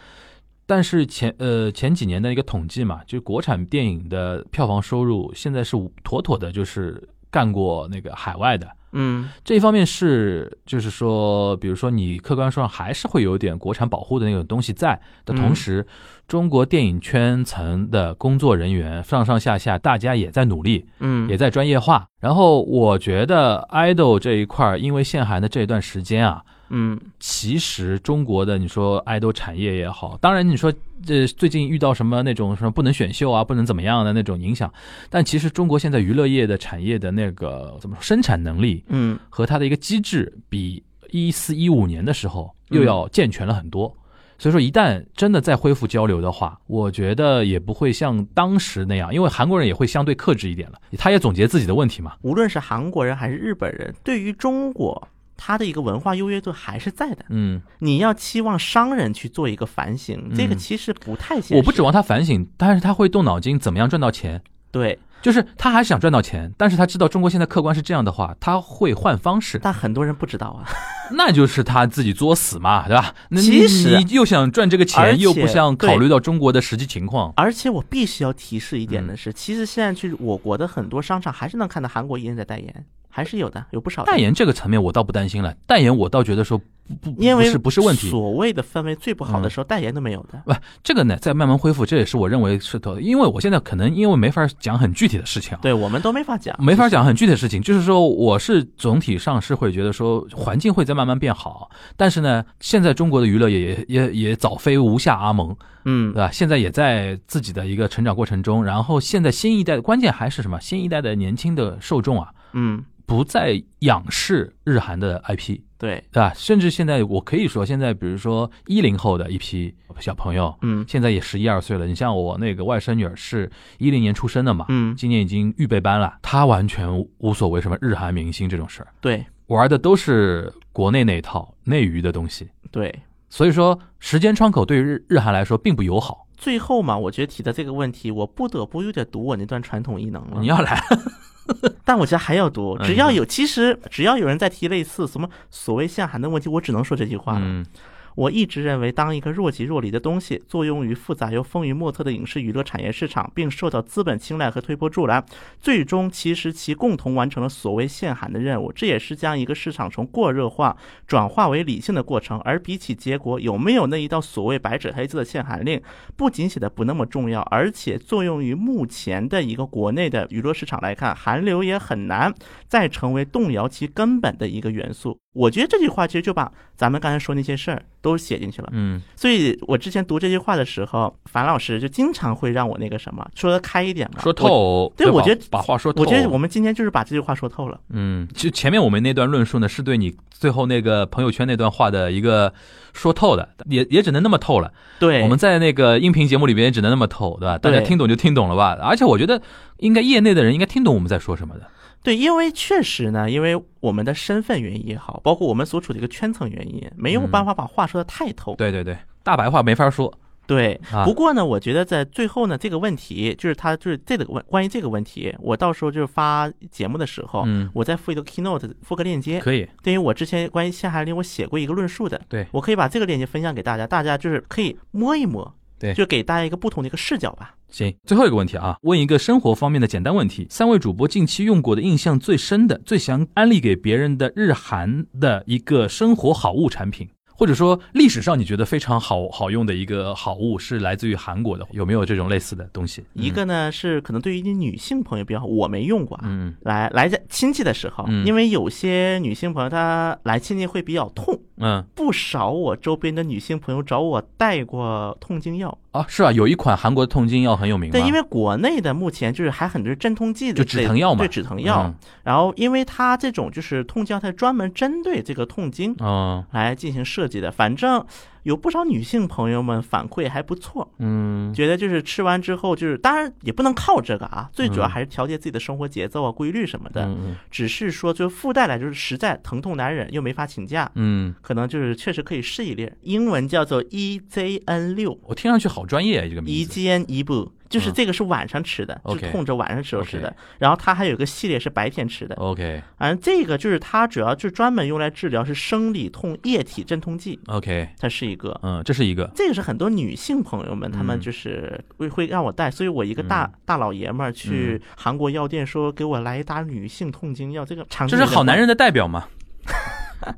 [0.66, 8.70] 但是前呃前几年的一个统计嘛，就是国产电影的票房收入现在是妥妥的，就是干过那个海外的。
[8.92, 15.86] 嗯这一方面是，就是说，比如说你客观上还是会有点国产保护的那种东西在的同时，
[16.30, 22.06] 中国电影圈层的工作人员上上下下大家也在努力，嗯也在专业化。
[22.20, 30.72] 然后我觉得 idol 这一块儿，因为限韩的这一段时间啊，嗯其实中国的你说 idol 产业也好，当然你说
[31.04, 34.72] 这最近遇到什么那种什么不能选秀啊，不能怎么样的那种影响，
[35.08, 43.92] 但其实中国现在娱乐业的产业的那个怎么说生产能力嗯和它的一个机制，比一四一五年的时候又要健全了很多。
[44.40, 50.80] 所以说，一旦真的再恢复交流的话，我觉得也不会像当时那样，因为韩国人也会相对克制一点了。
[50.98, 55.06] 他也总结自己的问题嘛，无论是韩国人还是日本人，对于中国。
[55.42, 61.54] 他的一个文化优越度还是在的，嗯，你要期望商人去做一个反省，这个其实不太现实。
[61.54, 64.42] 我不指望他反省，但是他会动脑筋，怎么样赚到钱。
[64.70, 70.64] 对，就是他还是想赚到钱，但是他知道中国现在客观是这样的话，他会换方式，但很多人不知道啊。
[71.12, 73.14] 那就是他自己作死嘛，对吧？
[73.30, 84.18] 那其实你又想赚这个钱，又不想考虑到中国的实际情况，而且我必须要提示一嗯点的是，其实现在去我国的很多商场还是能看到韩国艺人在代言，还是有的，有不少代。
[84.18, 86.56] 言这个层面我倒不担心了，代言我倒觉得说
[87.02, 88.08] 不不因为不是不是问题。
[88.08, 90.40] 嗯所谓的氛围最不好的时候，代言都没有的。
[90.44, 90.54] 不，
[90.84, 106.12] 这个呢在慢慢恢复，这也是我认为是的，因为我现在可能因为没法讲很具体的事情啊，对我们都没法讲，没法讲很具体的事情，就是说，我是总体上是会觉得说，环境会在慢慢变好，但是呢，现在中国的娱乐业也也也早非无下阿蒙，嗯。
[106.12, 106.30] 对吧？
[106.30, 110.60] 现在也在自己的一个成长过程中，然后现在新一代的，关键还是什么？
[110.60, 116.32] 新一代的年轻的受众啊，嗯，不再仰视日韩的 IP，对，对吧？
[116.32, 121.88] 甚至现在我可以说，现在比如说一零后的一批小朋友，嗯现在也十一二岁了。
[121.88, 132.48] 你像我那个外甥女儿是一零年出生的嘛，嗯，今年已经预备班了，她完全无所谓什么日韩明星这种事儿，对玩的都是国内那一套内娱的东西。
[132.70, 132.96] 对。
[133.28, 136.28] 所以说，时间窗口对于日日韩来说并不友好。
[136.36, 140.40] 最后嘛，我觉得提的这个问题，我不得不有点读我那段传统异能了。
[140.40, 140.80] 你要来，
[141.84, 147.40] 但我觉得还要读，嗯只要有，其实只要有人在提类似什么所谓限韩的问题，我只能说这句话了。
[147.42, 147.64] 嗯
[148.14, 155.24] 我一直认为，当一个若即若离的东西作用于复杂又风雨莫测的影视娱乐产业市场，并受到资本青睐和推波助澜，
[155.60, 158.72] 最终其实其共同完成了所谓限韩的任务。
[158.72, 162.38] 这也是将一个市场从过热化转化为理性的过程。
[162.40, 165.80] 而比起结果有没有那一道所谓白纸黑字的限韩令，
[166.16, 172.34] 不仅写的不那么重要，而且作用于目前的一个国内的娱乐市场来看，韩流也很难
[172.66, 175.18] 再成为动摇其根本的一个元素。
[175.32, 178.68] 我觉得这句话其实就把咱们刚才说那些事儿都写进去了。
[178.72, 184.32] 嗯所以我之前读这句话的时候，樊老师就经常会让我那个什么说的开一点嘛，说。
[184.32, 186.02] 透，吧对我觉得把话说透。
[186.02, 187.78] 我觉得我们今天就是把这句话说透了。
[187.90, 192.52] 嗯，其实前面我们那段论述呢，是对你最后那个朋友圈那段话的一个
[192.92, 194.72] 说透的，也也只能那么透了。
[194.98, 197.56] 对，我们在那个音频节目里边也只能那么透，对吧？
[197.56, 198.76] 大家听懂就听懂了吧。
[198.82, 199.40] 而且我觉得，
[199.78, 201.68] 应该业内的人应该听懂我们在说什么的。
[202.02, 208.54] 对，因为确实呢，因为我们的身份原因也好，包括我们所处的一个圈层原因，没有办法把话说的太透。
[208.56, 210.12] 对对对，大白话没法说。
[210.46, 225.94] 对啊，不过呢，我觉得在最后呢，这个问题就是他就是这个问关于这个问题，我到时候就是发节目的时候，嗯，我再附一个 keynote 附个链接，可以，对于我之前关于限海令我写过一个论述的，对我可以把这个链接分享给大家，大家就是可以摸一摸，对。
[225.94, 227.56] 就给大家一个不同的一个视角吧。
[227.70, 237.08] 行，最后一个问题啊，问一个生活方面的简单问题：三位主播近期用过的印象最深的、最想安利给别人的日韩的一个生活好物产品，
[237.40, 243.02] 或者说历史上你觉得非常好好用的一个好物是来自于韩国的，有没有这种类似的东西？
[243.14, 246.24] 一个呢是可能对于你女性朋友比较好，我没用过啊。
[246.26, 255.78] 嗯来来在亲戚的时候，嗯因为有些女性朋友她来亲戚会比较痛，嗯不少我周边的女性朋友找我带过痛经药。
[255.92, 257.92] 啊，是啊，有一款韩国的痛经药很有名吗？
[257.92, 261.82] 对，因为国内的目前就是还很多镇痛剂的就止疼药嘛对止疼药。
[261.82, 267.50] 嗯然后，因为它这种就是痛经药，它专门针对这个痛经啊来进行设计的。
[267.50, 268.04] 反正
[268.44, 277.04] 有不少女性朋友们反馈还不错，嗯觉得就是吃完之后，就是当然也不能靠这个啊，最主要嗯还是调节自己的生活节奏啊、规律什么的。
[277.04, 282.92] 嗯只是说，就附带来就是实在疼痛难忍又没法请假，嗯，可能就是确实可以试一试。
[283.02, 286.80] 英文叫做 EZN 六我听上去好专业啊，这个名字。
[286.80, 290.34] ，EZN 一步，就是嗯这个是晚上吃的，就 OK 痛着晚上时候吃的。
[290.58, 298.58] 然后它还有一个系列是白天吃的，OK 反正这个就是它主要就专门用来治疗是生理痛液体镇痛剂，OK，它是一个。
[298.62, 299.30] 嗯，这是一个。
[299.34, 309.28] 这个是很多女性朋友们，她们嗯就是会会让我带，所以我一个大嗯大老爷们儿去韩国药店说给我来一打女性痛经药，这个场这是好男人的代表嘛？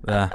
[0.04, 0.30] 对 吧？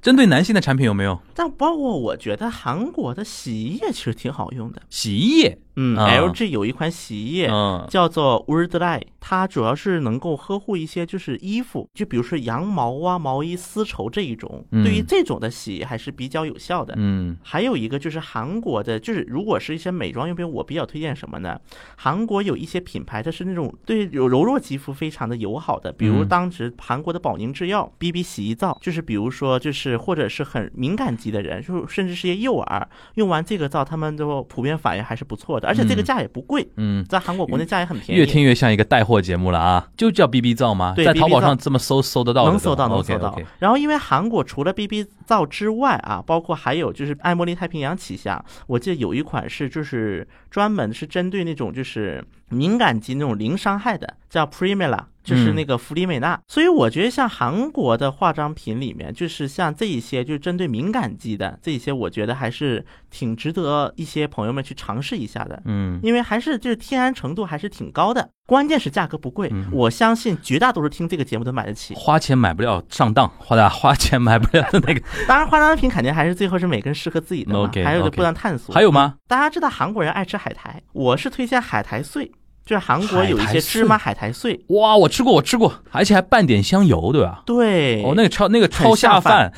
[0.00, 1.20] 针对男性的产品有没有？
[1.34, 4.80] 但包括我觉得韩国的洗衣液其实挺好用的。
[4.88, 7.48] 洗衣液，嗯啊，LG 有一款洗衣液。
[7.50, 16.94] 嗯叫做 Wordline，它主要是能够呵护一些就是衣服，就比如说羊毛啊、毛衣、丝绸这一种，嗯对于这种的洗还是比较有效的。
[16.96, 21.58] 嗯还有一个就是韩国的，就是如果是一些美妆用品，我比较推荐什么呢？
[21.96, 38.20] 韩国有一些品牌，它是那种对有柔弱肌肤非常的友好的，比如嗯当时韩国的宝宁制药 BB 洗衣皂，就是比如说就是或者是很敏感肌的人，就甚至是一些幼儿用完这个皂，他们都普遍反应还是不错的，而且这个嗯价也不贵，嗯，在韩国国内价也很便宜。
[38.20, 39.88] 越听越像一个带货节目了啊！
[39.96, 40.92] 就叫 BB 皂吗？
[40.94, 43.36] 对在淘宝上这么搜搜得到能搜到，能搜到。。
[43.58, 50.26] 然后，因为韩国除了 BB 皂之外啊，包括还有就是爱茉莉太平洋旗下，我记得有一款是就是
[50.56, 55.04] 专门是针对那种就是敏感肌那种零伤害的，叫 Primela，。
[55.26, 65.60] 就是那个弗里美娜，所以我觉得像韩国的化妆品里面，就是像这一些，就是针对敏感肌的这一些，我觉得还是挺值得一些朋友们去尝试一下的。
[65.64, 71.92] 嗯，因为还是就是天然程度还是挺高的，关键是价格不贵，嗯我相信绝大多数听这个节目都买得起。
[71.96, 78.72] 花钱买不了上当，花的花钱买不了的那个， 当然，化妆品肯定还是最后是每个人适合自己的嘛 OK，还有的 OK 不断探索。
[78.72, 79.16] 还有吗？
[79.26, 82.30] 大家知道韩国人爱吃海苔，我是推荐海苔碎，
[82.64, 84.58] 就是韩国有一些芝麻海苔碎。
[84.68, 87.42] 哇，我吃过，我吃过，而且还拌点香油，对吧？
[87.46, 89.52] 对，哦，那个超那个超下饭，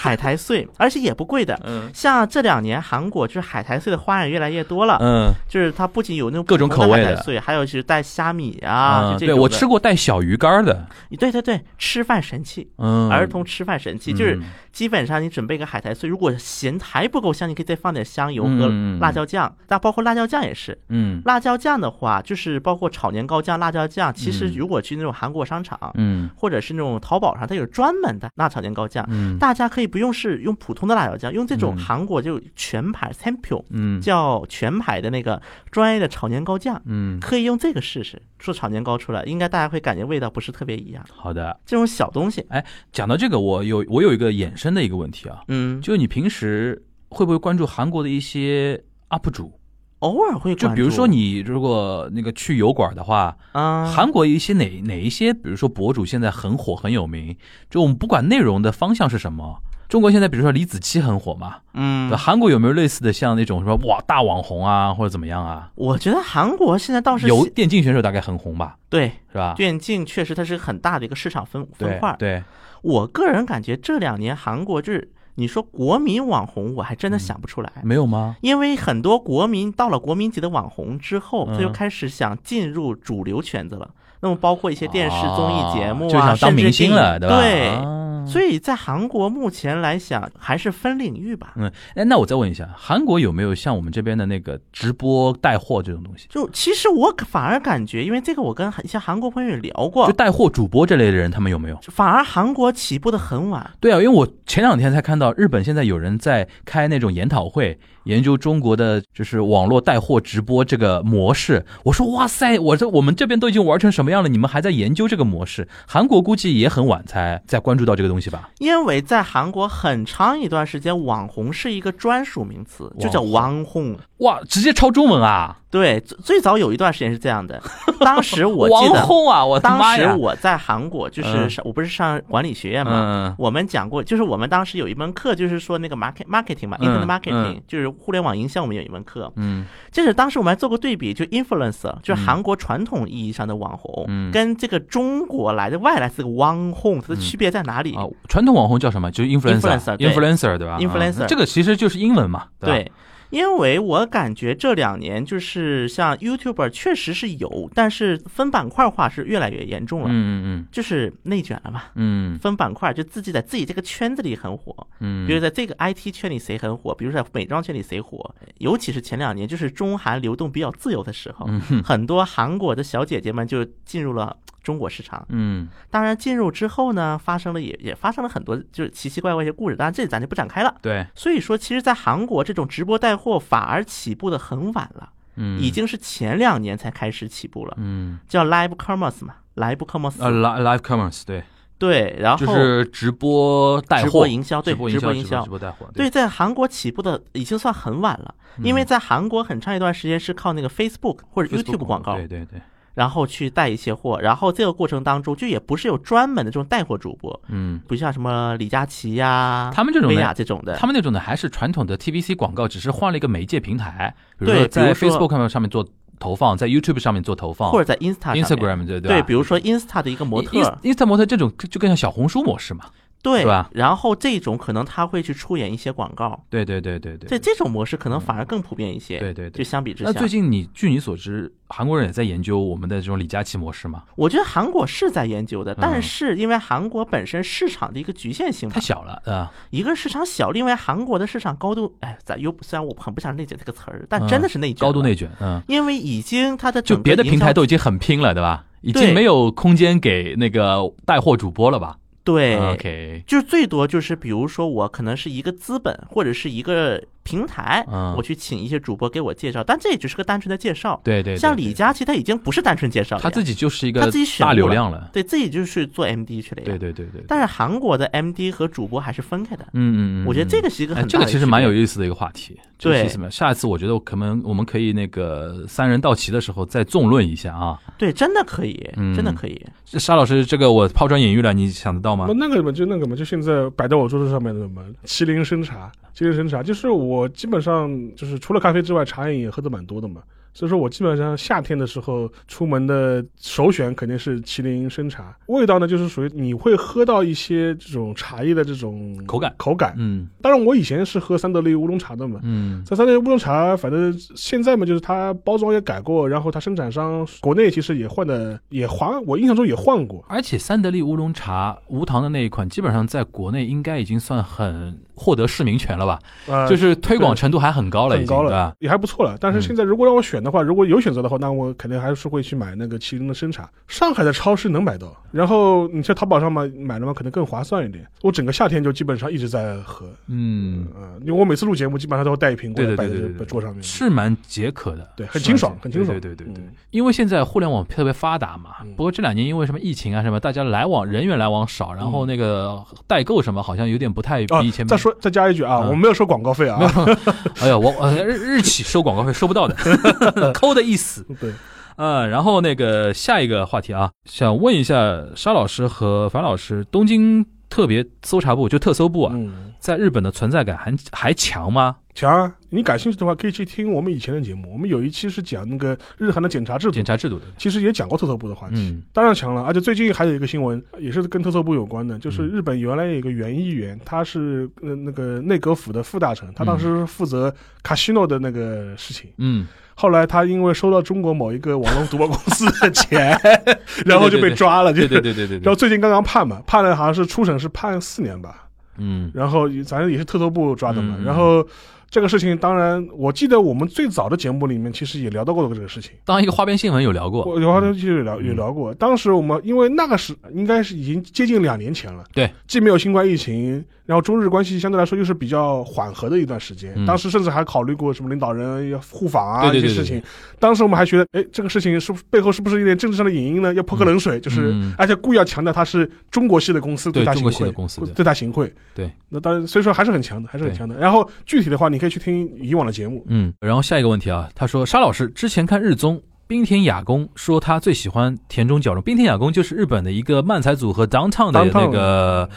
[0.00, 1.60] 海苔碎，而且也不贵的。
[1.66, 10.86] 嗯像这两年韩国就是海苔碎的花样越来越多了，嗯就是它不仅有那种各种口味的海苔碎，还有就是带虾米啊，就这对我吃过带小鱼干的，
[11.18, 12.66] 对对对，吃饭神器。
[12.78, 19.54] 嗯，儿童吃饭神器，就是嗯基本上你准备个海苔碎，如果咸还不够香，你可以再放点香油和嗯辣椒酱。
[19.68, 24.14] 那包括辣椒酱也是，嗯辣椒酱的话，就是包括炒年糕酱、辣椒酱。
[24.14, 29.04] 其实嗯如果去那种韩国商场，嗯或者是那种淘宝上，它有专门的辣炒年糕酱。
[29.10, 41.04] 嗯大家可以不用是用普通的辣椒酱，用这种嗯韩国就全牌 sample 嗯叫全牌的那个专业的炒年糕酱，嗯，可以用这个试试，做炒年糕出来，应该大家会感觉味道不是特别一样。
[41.12, 41.58] 好的。
[41.66, 49.52] 这种小东西，哎讲到这个，我有我有一个衍生的一个问题啊，嗯，就是你平时会不会关注韩国的一些 UP 主？
[50.00, 50.68] 偶尔会关注。
[50.68, 57.36] 就比如说你如果那个去油管的话，啊，韩国一些哪哪一些，比如说博主现在很火很有名，
[57.68, 59.60] 就我们不管内容的方向是什么。
[59.90, 65.72] 中国现在比如说李子柒很火嘛，嗯，韩国有没有类似的像那种什么哇大网红啊或者怎么样啊？
[65.74, 69.52] 我觉得韩国现在倒是有电竞选手大概很红吧，对是吧？
[69.56, 72.14] 电竞确实它是很大的一个市场分分对块。
[72.20, 72.40] 对，
[72.82, 77.72] 我个人感觉这两年韩国就是你说国民网红，我还真的想不出来。
[77.82, 78.36] 没有吗？
[78.42, 83.90] 因为很多国民到了国民级的网红之后，嗯他就开始想进入主流圈子了。
[84.20, 87.40] 那么包括一些电视综艺节目啊，哦就想当明星了，对吧？
[87.40, 91.54] 对，啊所以在韩国目前来讲还是分领域吧。
[91.56, 96.26] 嗯，哎，那我再问一下，韩国有没有像我们这边的那个直播带货这种东西？
[96.28, 101.78] 就其实我反而感觉，因为这个我跟一些韩国朋友也聊过就，带货主播这类的人，他们有没有？
[101.88, 103.68] 反而韩国起步的很晚。
[103.80, 111.64] 对啊，因为我前两天才看到日本现在有人在开那种研讨会，研究中国的就是网络带货直播这个模式。
[111.84, 115.68] 我说哇塞，我这我们这边都已经玩成什么样了，你们还在研究这个模式？
[115.86, 118.50] 韩国估计也很晚才在关注到这个东西吧？
[118.58, 123.96] 因为在韩国很长一段时间，网红是一个专属名词，就叫网红。
[124.20, 125.56] 哇，直接抄中文啊！
[125.70, 127.60] 对，最最早有一段时间是这样的。
[128.00, 129.80] 当时我记网得，红啊，我当！
[129.96, 139.32] 时我在韩国，就是嗯我不是上管理学院嘛，嗯我们讲过，就是我们当时有一门课，就是说那个 market marketing 嘛嗯，internet marketing，、嗯就是互联网营销，我们有一门课。
[139.36, 147.94] 嗯就是当时我们还做过对比，就 influencer，就是韩国传统意义上的网红，嗯跟这个中国来的外来这个网红，它的区别在哪里？
[147.94, 149.10] 啊，传统网红叫什么？
[149.10, 152.66] 就是 Influencer，对 influencer 对吧 Influencer 啊这个其实就是英文嘛，吧？
[152.66, 152.90] 对，
[153.30, 161.84] 因为我感觉这两年就是像 YouTuber 确实是有，但是分板块化是越来越严重了，嗯嗯就是内卷了嘛。
[161.94, 162.38] 嗯。
[162.38, 171.82] 分板块就自己在自己这个圈子里很火，嗯，比如在这个 IT 圈里谁很火，比如在美妆圈里谁火，尤其是前两年就是中韩流动比较自由的时候，嗯。
[171.82, 174.36] 很多韩国的小姐姐们就进入了
[174.70, 175.26] 中国市场。
[175.30, 175.66] 嗯。
[175.90, 180.72] 当然进入之后呢，发生了也也发生了很多就是奇奇怪怪一些故事，当然这里咱就不展开了。
[180.80, 185.60] 对，所以说，其实，在韩国这种直播带货反而起步的很晚了，嗯。
[185.60, 188.20] 已经是前两年才开始起步了，嗯。
[188.28, 190.22] 叫 live commerce 嘛，live commerce。
[190.22, 191.42] 呃 live commerce 对，
[191.78, 195.42] 对，然后就是直播带货、直播营销，对，直播营销、直播营销。
[195.42, 195.50] 直。
[195.50, 202.60] 播带货，对，在韩国起步的已经算很晚了，因为在韩国很长一段时间是靠那个 Facebook 或者 YouTube 广告，对对对，
[202.94, 215.86] 然后去带一些货，然后这个过程当中就也不是有专门的这种带货主播，嗯，不像什么李佳琦呀、薇他们这种呢娅这种的，他们那种的还是传统的 TVC 广告，只是换了一个媒介平台，比如对说在 Facebook 上面做
[216.18, 219.22] 投放，在 YouTube 上面做投放，或者在 Insta Instagram 对对，对？
[219.22, 222.84] 比如说 Insta 的一个模特，Inst- Insta 模特这种就更像小红书模式嘛，
[223.22, 223.68] 对是吧？
[223.72, 227.28] 然后这种可能他会去出演一些广告，对对对对对。
[227.28, 229.18] 对这种模式可能反而更普遍一些。
[229.18, 229.62] 对对对。
[229.62, 234.04] 就相比之下，那最近你据你所知，韩国人也在研究我们的这种李佳琦模式吗？
[234.16, 235.78] 我觉得韩国是在研究的，嗯。
[235.80, 238.74] 但是因为韩国本身市场的一个局限性吧。
[238.76, 244.28] 太，小了啊，一个市场小，另外韩国的市场高度，哎，咱又虽然我很不想内卷这个词儿，但嗯。
[244.28, 248.64] 真的是内卷，高度内，卷，嗯，因为已经它的就别的平台都已经很拼了，对吧？
[248.82, 251.98] 已经没有空间给那个带货主播了吧
[252.32, 252.56] 对。
[252.56, 261.00] ？OK，就是最多就是，比如说我可能是一个资本或者是一个平台，嗯我去请一些主播给我介绍，但这也只是个单纯的介绍。
[261.04, 266.64] 对对，对像李佳琦，他已经不是单纯介绍了，他自己就是一个他自己选大流量了，对自己就是做 MD 去了呀。
[266.64, 270.70] 对对对对，但是韩国的 MD 和主播还是分开的，嗯嗯嗯，我觉得这个。
[270.70, 272.56] 是一个哎，很这个其实蛮有意思的一个话题。
[272.78, 273.28] 这个对是什么？
[273.28, 277.76] 下一次我觉得可能我们可以那个三人到齐的时候再纵论一下啊。
[277.98, 279.60] 对，真的可以，嗯真的可以。
[279.84, 282.46] 这沙老师，这个我抛砖引玉了，你想得到吗那？
[282.46, 290.22] 那个嘛，就那个嘛，就现在摆在我桌子上面的嘛，麒麟生茶，麒麟生茶，就是我基本上就是除了咖啡之外，茶饮也喝的蛮多的嘛。
[290.52, 299.94] 所以说我基本上夏天的时候出门的首选肯定是麒麟生茶，味道呢就是属于你会喝到一些这种茶叶的这种口感口感。
[299.96, 310.24] 嗯当然我以前是喝三得利乌龙茶的嘛，嗯在三得利乌龙茶，反正现在嘛，就是它包装也改过，然后它生产商国内其实也换的也换，我印象中也换过。
[310.28, 316.18] 而且三得利乌龙茶无糖的那一款，基本上在国内应该已经算很获得市民权了吧？
[316.46, 319.36] 呃，就是推广程度还很高了，已经很高了也还不错了。
[319.38, 323.68] 但是嗯现在如果让我选的话，如果有选择的话，那我肯定还是会去买那个麒麟的生茶。
[323.86, 328.06] 上海的超市能买到，然后你在淘宝上嘛买的话，可能更划算一点。
[328.22, 333.82] 我整个夏天就基本上一直在喝，嗯，呃，因为我每次录节目基本上都会带一瓶过来摆在桌上面。
[333.82, 338.94] 是蛮解渴的，对很清爽很清爽对对对对对嗯，因为现在互联网特别发达嘛嗯。
[338.96, 344.86] 不过这两年因为什么疫情啊什么，大家来往人员来往少，然后那个代购什么好像有点不太啊比以前。
[344.86, 346.78] 再说再加一句啊，嗯我们没有收广告费啊。
[347.60, 349.74] 哎呀，我呃日日起收广告费收不到的，
[350.54, 351.26] 抠的一死。
[351.40, 351.52] 对，
[351.96, 361.96] 呃，然后那个下一个话题啊，想问一下沙老师和樊老师，东京特别搜查部就特搜部啊，嗯，在日本的存在感还还强吗？
[362.14, 362.52] 强啊！
[362.70, 364.72] 你感兴趣的话，可以去听我们以前的节目。
[364.72, 368.74] 我们有一期是讲那个日韩的检查制度检，查制度的，其实也讲过特搜部的话题。
[368.76, 379.30] 嗯当然强了，而且最近还有一个新闻，也是跟特搜部有关的，就是嗯日本原来有一个原议员，他是呃那个内阁府的副大臣，他当时负责卡西诺的那个事情。
[379.38, 383.38] 嗯后来他因为收到中国某一个网络赌博公司的钱，
[384.06, 391.66] 然后就被抓了，对对对对对对， 然后最近刚刚判嘛，判了好像是初审是判四年吧，嗯然后反正也是特搜部抓的嘛，然后。
[392.10, 398.92] 这个事情当然，我记得我们最早的节目里面其实也聊到过这个事情，当一个花边新闻有聊过，我有好多期有聊有聊过。
[398.94, 406.92] 当时我们因为那个是应该是已经接近两年前了，对，既没有新冠疫情，然后中日关系相对来说又是比较缓和的一段时间。
[406.96, 410.20] 嗯当时甚至还考虑过什么领导人要互访啊一些事情。
[410.58, 413.72] 当时我们还觉得，哎，这个事情是不是背后是不是有点政治上的隐因呢？
[413.74, 418.74] 要泼个冷水，就是、嗯而且故意要强调他是中国系的公司他行对中国系的贿，公司对对他行贿。
[418.92, 420.96] 对，那当然，所以说还是很强的，还是很强的。
[420.96, 423.24] 然后具体的话，你可以去听以往的节目。
[423.28, 426.20] 嗯，然后下一个问题啊，他说沙老师之前看日综。
[426.50, 429.00] 冰田雅宫说他最喜欢田中角荣。
[429.00, 432.50] 冰田雅宫就是日本的一个漫才组合 Downtown 的那个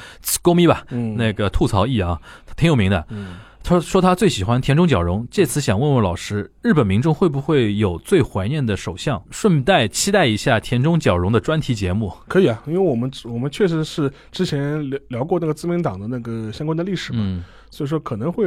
[0.46, 2.20] m i 吧，嗯，那个吐槽艺啊，
[2.58, 3.06] 挺有名的。
[3.10, 9.24] 嗯，他说他最喜欢田中角荣，借此想问问老师，日本民众会不会有最怀念的首相？
[9.30, 12.12] 顺带期待一下田中角荣的专题节目。
[12.28, 17.44] 可以啊，因为我们我们确实是之前聊聊过那个自民党的那个相关的历史嘛，嗯，
[17.74, 18.46] 所以说可能会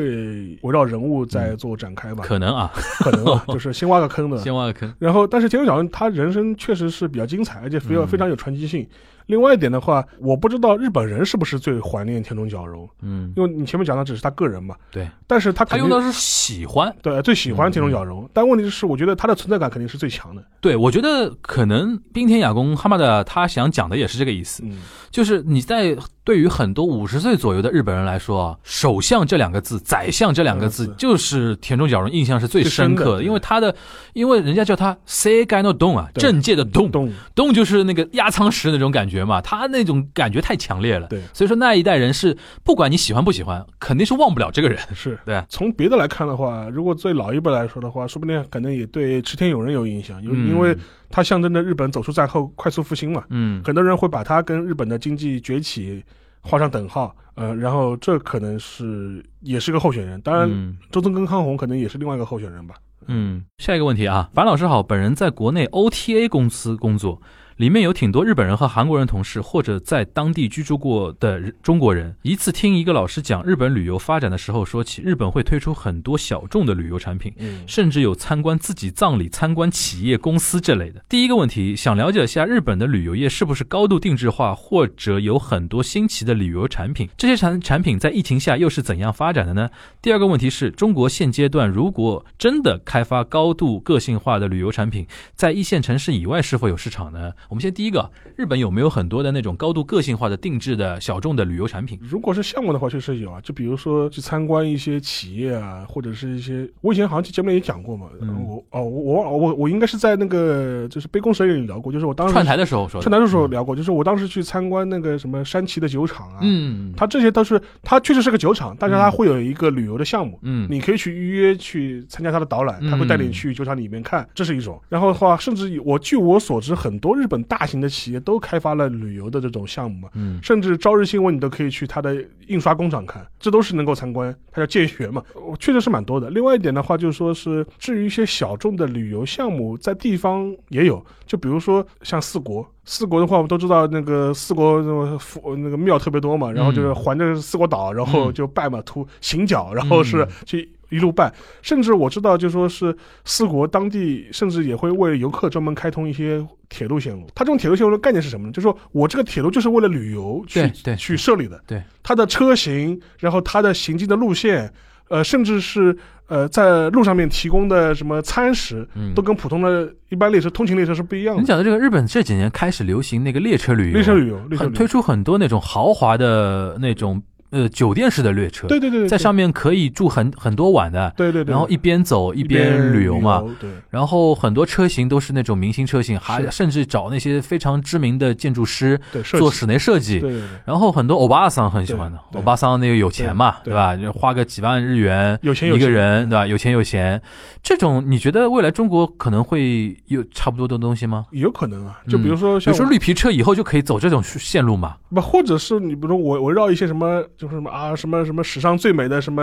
[0.63, 2.71] 围绕人物在做展开吧，可能啊，
[3.01, 4.39] 可能啊， 就是先挖个坑的。
[4.47, 4.95] 先挖个坑。
[5.01, 8.87] 然后，但是田中角荣他人生确实是比较精彩，而且非常嗯非常有传奇性。
[9.27, 16.95] 另外一点的话，我不知道日本人是不是最怀念田中角荣，嗯，因为你前面讲的只是他个人嘛，对，但是他他用的是喜欢。
[17.03, 18.07] 对最喜欢田中角嗯。
[18.07, 20.43] 荣，但问题是，我觉得他的存在感肯定是最强的。
[20.61, 24.79] 对，我觉得可能冰田雅宫哈马的他想讲的也是这个意思，嗯，
[25.11, 33.25] 就是你在对于很多五十岁左右的日本人来说啊，首相这两个字，宰相这两个字嗯，就是田中角荣印象是最深刻的，的。
[33.25, 33.75] 因为他的，
[34.13, 41.21] 因为人家叫他 “say g a no 动啊，政界的动，动动就是那个压舱石那种感觉嘛，他那种感觉太强烈了，对。
[41.33, 45.19] 所以说那一代人是不管你喜欢不喜欢，肯定是忘不了这个人，是。
[45.25, 50.77] 对，从别的来看的话，如果最老一辈来说的话，说不定可能也对池田勇人有影响，因因为
[51.09, 56.05] 他象征着日本走出战后快速复兴嘛，嗯，很多人会把他跟日本的经济崛起
[56.41, 60.77] 画上等号，呃，然后这可能是也是个候选人，当然嗯。
[60.91, 62.75] 周曾跟康弘可能也是另外一个候选人吧。
[63.09, 67.21] 嗯，下一个问题啊，樊老师好，本人在国内 OTA 公司工作，
[67.57, 72.15] 里面有挺多日本人和韩国人同事，或者在当地居住过的中国人。
[72.21, 81.03] 一次听一个老师讲日本旅游发展的时候，说起日本会推出很多小众的旅游产品，嗯甚至有参观自己葬礼、参观企业公司这类的。
[81.09, 87.09] 第一个问题，想了解一下日本的旅游业是不是高度定制化，或者有很多新奇的旅游产品？
[87.17, 89.71] 这些产产品在疫情下又是怎样发展的呢？
[90.03, 97.33] 第二个问题是中国现阶段如果真的开发高度个性化的旅游产品，在一线城市以外是否有市场呢？
[97.49, 101.99] 我们先第一个，日本有没有很多的那种高度个性化的定制的小众的旅游产品？
[102.03, 108.45] 如果是项目的话，确实有啊，就比如说去参观一些企业啊，或者是一些，我以前好像节目里也讲过嘛，嗯。
[108.47, 120.67] 我哦我我我我应该是在那个就是杯弓蛇影里聊过，就是我当时串台的时候说的，串台的时候聊过，就是我当时去参观那个什么山崎的酒厂啊，嗯，它这些都是它确实是个酒厂，但是它会有一个旅游的项目，嗯。
[120.71, 124.81] 你可以去预约去参加它的导览，嗯他会带你去酒厂里面看，这是一种。
[124.89, 132.17] 然后的话，甚至我据我所知，很多日本大型的企业都开发了旅游的这种项目嘛，嗯甚至朝日新闻你都可以去它的
[132.49, 136.31] 印刷工厂看，这都是能够参观，它叫建学嘛，我确实是蛮多的。
[136.31, 142.67] 另外一点的话，就是说是至于一些小众的旅游项目，在地方也有，就比如说像四国。
[142.89, 151.35] 四国的话，我们都知道那个四国那个佛那个庙特别多嘛，然后就是环着四国岛，然后就拜嘛，图行脚，然后是去一路拜。
[151.63, 157.27] 甚至我知道，就说是四国当地甚至也会为游客专门开通一些铁路线路。
[157.35, 158.53] 它这种铁路线路的概念是什么呢？
[158.53, 161.61] 就是说我这个铁路就是为了旅游去去设立的。
[161.67, 164.73] 对，它的车型，然后它的行进的路线，
[165.09, 165.97] 呃，甚至是
[166.29, 171.41] 呃在路上面提供的什么餐食，嗯都跟普通的一般列车、通勤列车是不一样的。
[171.41, 183.71] 你讲的这个日本这几年开始流行那个列车旅游，列车旅游，列车很推旅游，出很多那种豪华的那种呃酒店式的列车，对对对，对在上面可以住很很多晚的，对对对，然后一边走一边旅游嘛。，对。
[183.91, 190.21] 然后很多车型都是那种明星车型，还甚至找那些非常知名的建筑师做室内设计。
[190.21, 193.97] 对对对，然后很多欧巴桑很喜欢的，欧巴桑那个有钱嘛，对对吧？
[193.97, 196.47] 就花个几万日元一个有钱有闲人，对吧？
[196.47, 197.21] 有钱有闲，
[197.63, 201.27] 这种你觉得未来中国可能会有差不多的东西吗？
[201.31, 204.97] 有可能啊，就比如说比如说绿皮车以后就可以走这种线路嘛？
[205.11, 209.43] 不，或者是你比如说我我绕一些什么，就是什么啊，什么什么史上最美的什么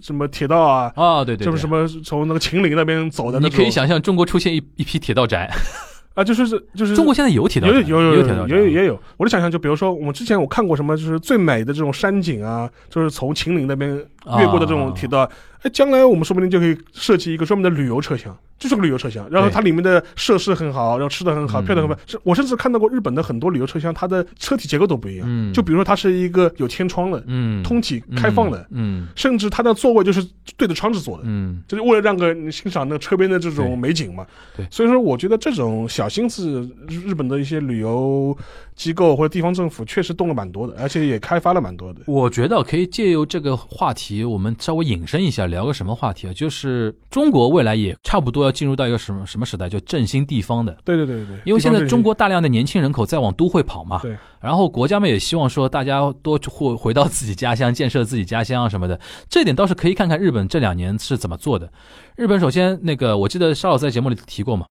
[0.00, 5.50] 什么铁道啊，啊，对对对，什么什么从那个秦岭那边走的那你，可以想象中国出现一一批铁道宅，
[6.14, 13.90] 啊，就是是就是中国现在有铁道宅，有有有有铁道宅有有也有，我的想象就比如说我们之前我看过什么，就是最美的这种山景啊，就是从秦岭那边
[14.38, 15.28] 越过的这种铁道，
[15.62, 22.06] 哎，将来我们说不定就可以设计一个专门的旅游车厢，就是个旅游车厢，然后它里面的设施很好，然后吃的很好，嗯漂亮很棒。
[22.06, 25.26] 是我甚至看到过日本的很多旅游车厢，它的车体结构都不一样。
[25.28, 30.24] 嗯就比如说它是一个有天窗的，嗯，通体开放的，嗯甚至它的座位就是
[30.56, 31.24] 对着窗子坐的。
[31.26, 34.24] 嗯就是为了让个你欣赏那车边的这种美景嘛。
[34.56, 38.36] 对所以说我觉得这种小心思，日日本的一些旅游
[38.76, 42.00] 机构或者地方政府确实动了蛮多的，而且也开发了蛮多的。
[42.06, 46.32] 我觉得可以借由这个话题，我们稍微引申一下，聊个什么话题啊？
[46.32, 50.76] 就是中国未来也差不多要进入到一个什么什么时代，就振兴地方的。
[50.84, 61.68] 对对对对，因为现在中国大量的年轻人口在往都会跑嘛，对，然后国家们也希望说大家多回回到自己家乡，建设自己家乡啊什么的，这点倒是可以看看日本这两年是怎么做的。
[62.16, 64.66] 日本首先那个，我记得邵老师在节目里提过嘛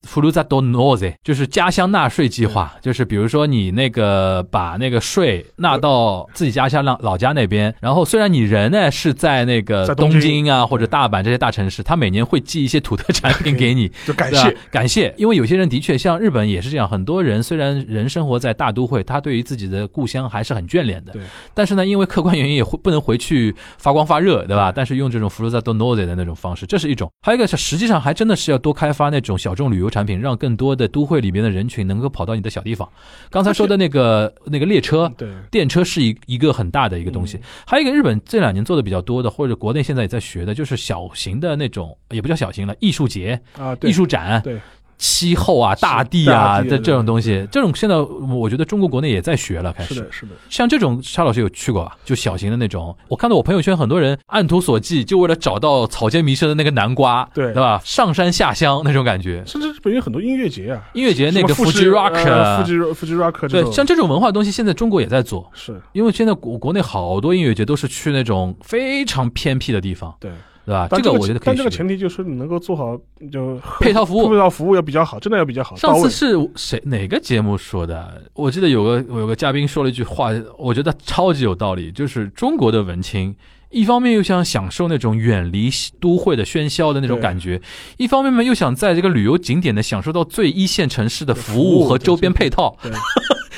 [1.23, 14.57] 就是家乡纳税计划，就是比如说你那个把那个税纳到自己家乡老老家那边，然后虽然你人呢是在那个东京啊或者大阪这些大城市，他每年会寄一些土特产品给你， 就感谢。
[14.69, 21.13] 感谢，因为有些人的确像日本也是这样，很多人虽然人生活在大都会，他对于自己的故乡还是很眷恋的。
[21.13, 21.21] 对，
[21.53, 24.71] 但是呢，因为客观原因也会不能回去发光发热，对吧？
[24.75, 27.09] 但是用这种 f r u z a do noze 的那种方式，这是一种。
[27.21, 32.87] 还有一个是，实际上还真的是要多开发那种小众旅游产品，让更多的都会里边的人群能够跑到你的小地方。
[33.29, 35.11] 刚才说的那个那个列车。
[35.17, 44.59] 对，电车是一一个很大的一个东嗯西，还有一个日本这两年做的比较多的，或者国内现在也在学的，就是小型的那种，也不叫小型了，艺术节、啊，对艺术展，对
[44.99, 50.11] 气候啊、大地啊大地这这种东西，这种现在我觉得中国国内也在学了，开始是的，。
[50.11, 51.95] 是的，像这种，沙老师有去过吧？
[52.03, 57.79] 就小型的那种，我看到我朋友圈很多人按图索骥，就为了找到草间弥生的那个南瓜，对对吧？
[57.85, 59.43] 上山下乡那种感觉。
[59.45, 65.47] 甚至日本有很多音乐节啊，音乐节那个什么 Fuji Rock，呃 Fuji Fuji Rock 这对，种像这种文化东西，现在中国也在做。
[65.53, 70.31] 是因为现在国国内好多音乐节都是去那种非常偏僻的地方，对。
[70.67, 70.85] 对吧？
[70.91, 72.99] 这这个我觉得可以但这个前提就是你能够做好
[73.31, 75.77] 就配套服务配套服务要比较好，真的要比较好。
[75.77, 78.21] 上次是谁哪个节目说的？
[78.33, 83.33] 我记得有个有个嘉宾说了一句话，我觉得超级有道理，就是中国的文青。
[83.69, 87.61] 一方面又想享受那种远离都会的喧嚣的那种感觉，
[87.97, 92.89] 一方面呢又想在这个旅游景点呢享受到最一线城市的服服务务和周边配套，对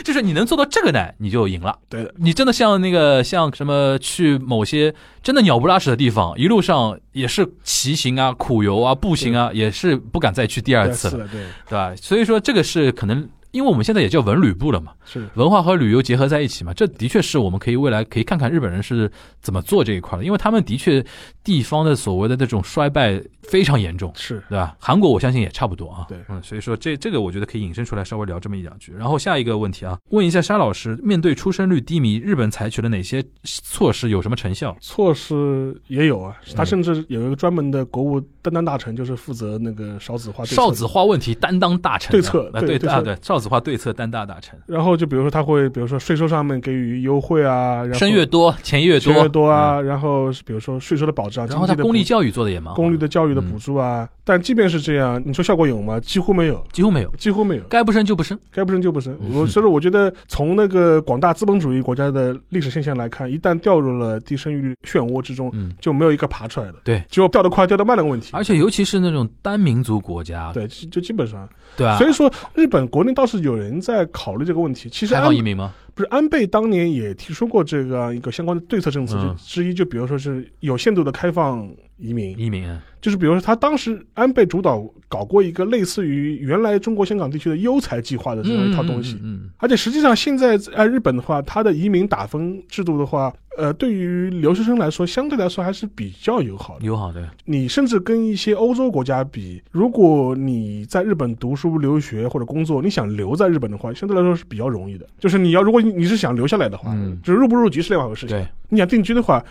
[0.10, 1.78] 就是你能做到这个呢，你就赢了。
[1.88, 4.92] 对的，你真的像那个像什么去某些
[5.22, 11.96] 真的鸟不拉屎的地方，一路上也是骑行啊、苦游啊、步行啊，也是不敢再去第二次了，对，对吧？
[11.96, 21.04] 所以说这个是可能，因为我们现在也叫文旅部了嘛，是文化和旅游结合在一起嘛，这的确是我们可以未来可以看看日本人是怎么做这一块的，因为他们的确
[21.44, 24.12] 地方的所谓的那种衰败非常严重。
[24.16, 24.76] 是，对吧？
[24.80, 26.06] 韩国我相信也差不多啊。
[26.08, 28.94] 对嗯，所以说这这个我觉得可以引申出来稍微聊这么一两句。
[28.94, 34.76] 然后下一个问题啊，问一下沙老师，面对出生率低迷，日本采取了哪些措施，有什么成效？
[34.80, 51.50] 措施也有啊，他嗯甚至有一个专门的国务担当大臣，就是负责那个少子化少子化问题担当大臣啊，对策啊，对对对啊，对，少子化对策单大大臣，然后就比如说他会，比如说税收上面给予优惠啊，然后生越多钱越多，钱越多啊，然后比如说税收的保障，嗯。
[51.50, 56.00] 然后他公立教育做的也蛮好，公立的教育的补助啊，但即便是这样，你说效果有吗？
[56.00, 57.64] 几乎没有，几乎没有，几乎没有。
[57.70, 58.38] 该不生就不生。
[58.52, 59.14] 该不生就不生。
[59.22, 66.76] 嗯我所以说，我觉得从那个广大资本主义国家的历史现象来看， 一旦掉入了低生育率漩涡之中，嗯，就没有一个爬出来的。
[66.84, 68.30] 对，只有掉得快、掉得慢的问题。
[68.34, 71.98] 而且尤其是那种单民族国家，对，就就基本上，对啊？
[71.98, 74.90] 所以说日本国内倒是有人在考虑这个问题。
[74.90, 75.74] 其实开安放移民吗？
[75.94, 89.18] 不是安倍当年也提出过这个一个相关的对策政策，之一就比如说是有限度的开放移民，移民啊，就是比如说他当时安倍主导搞过一个类似于原来中国香港地区的优才计划的这样一套东西。
[89.24, 96.86] 嗯，而且实际上，现在在日本的话，它的移民打分制度的话，呃，对于留学生来说，相对来说还是比较友好的。
[96.86, 105.08] 友好的，你甚至跟一些欧洲国家比，如果你在日本读书、留学或者工作，你想留在日本的话，相对来说是比较容易的。
[105.18, 108.38] 就是你要，如果你你是想留下来的话，嗯就是入不入籍是另外一回事情。
[108.38, 109.44] 对，你想定居的话，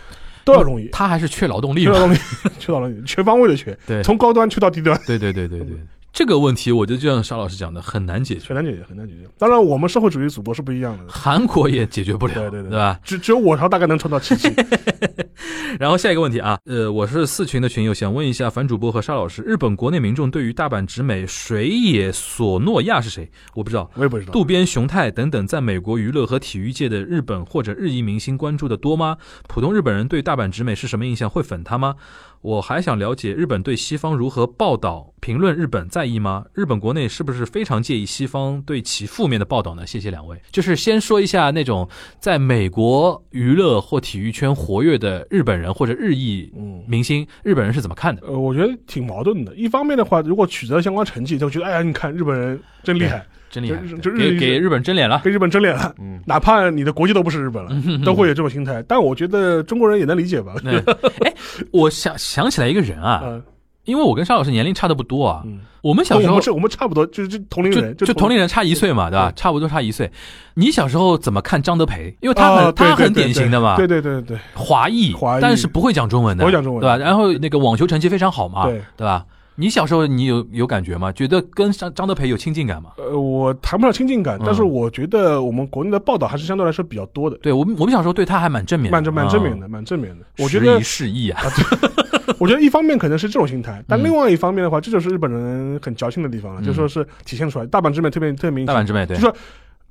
[0.43, 0.87] 都要容易。
[0.89, 2.17] 他还是缺劳动力嘛， 缺劳动力，
[2.57, 4.01] 缺劳动力，全方位的缺，对。
[4.03, 5.77] 从高端缺到低端，对对对对对，
[6.11, 9.29] 这个问题我觉得就像沙老师讲的，很难解决，很难解决，很难解决。
[9.37, 12.99] 当然，我们社会主义祖国是不一样的，韩国也解决不了，对对对对吧？
[13.03, 14.49] 只只有我朝大概能创造奇迹。
[15.79, 23.29] 然后下一个问题啊，呃，我是四群的群友，想问一下樊主播和沙老师，日本国内民众对于大阪直美水野索诺亚是谁？
[23.53, 23.89] 我不知道。
[23.93, 24.31] 我也不知道。
[24.33, 29.15] 渡边雄太等等，在美国娱乐和体育界的日本或者日裔明星关注的多吗？
[29.47, 31.29] 普通日本人对大阪直美是什么印象？
[31.29, 31.95] 会粉他吗？
[32.41, 36.45] 我还想了解日本对西方如何报道、评论日本，在意吗？
[36.53, 39.85] 日本国内是不是非常介意西方对其负面的报道呢？
[39.85, 40.41] 谢谢两位。
[40.49, 46.81] 就是先说一下那种在美国娱乐或体育圈活跃的日本人或者日裔嗯。
[46.87, 48.21] 明星，日本人是怎么看的？
[48.25, 49.53] 呃，我觉得挺矛盾的。
[49.55, 53.81] 一方面的话，如果取得了相关成绩，就觉得哎呀，你看日本人真厉害，真厉害
[54.17, 55.21] 给给日本争脸了。
[55.23, 55.93] 给日本争脸了。
[55.99, 57.71] 嗯，哪怕你的国籍都不是日本了，
[58.05, 58.83] 都会有这种心态。
[58.87, 60.53] 但我觉得中国人也能理解吧。
[60.63, 60.77] 对
[61.25, 61.33] 哎，
[61.71, 63.43] 我想想起来一个人啊，嗯
[63.85, 69.33] 因为我跟沙老师年龄差的不多啊，嗯，我们小时候我们是我们差不多，就是就同龄人，就就同龄人差一岁嘛，对吧？
[69.35, 70.11] 差不多差一岁。
[70.53, 72.15] 你小时候怎么看张德培？
[72.21, 76.97] 因为他很、他很对对典型的嘛，对对对对华裔，华裔但是不会讲中文的，不会讲中文对吧？
[76.97, 78.79] 然后那个网球成绩非常好嘛，对。
[78.95, 79.25] 对吧？
[79.59, 81.11] 你小时候你有有感觉吗？
[81.11, 82.91] 觉得跟张张德培有亲近感吗？
[82.97, 89.59] 呃，我谈不上亲近感，嗯但是我觉得我们国内的报道还是相对来说比较多的，对我们我们小时候对他还蛮正面的，蛮正蛮正面的。
[89.59, 90.25] 的，蛮正面的。
[90.41, 91.41] 我觉得时移，世易啊，
[92.39, 98.73] 我觉得一方面可能是这种心态，但嗯另外一方面的话，这就是日本人很矫情的地方了，嗯就说是体现出来，大阪之美特别特别明显。
[98.73, 99.35] 大阪之美对就，说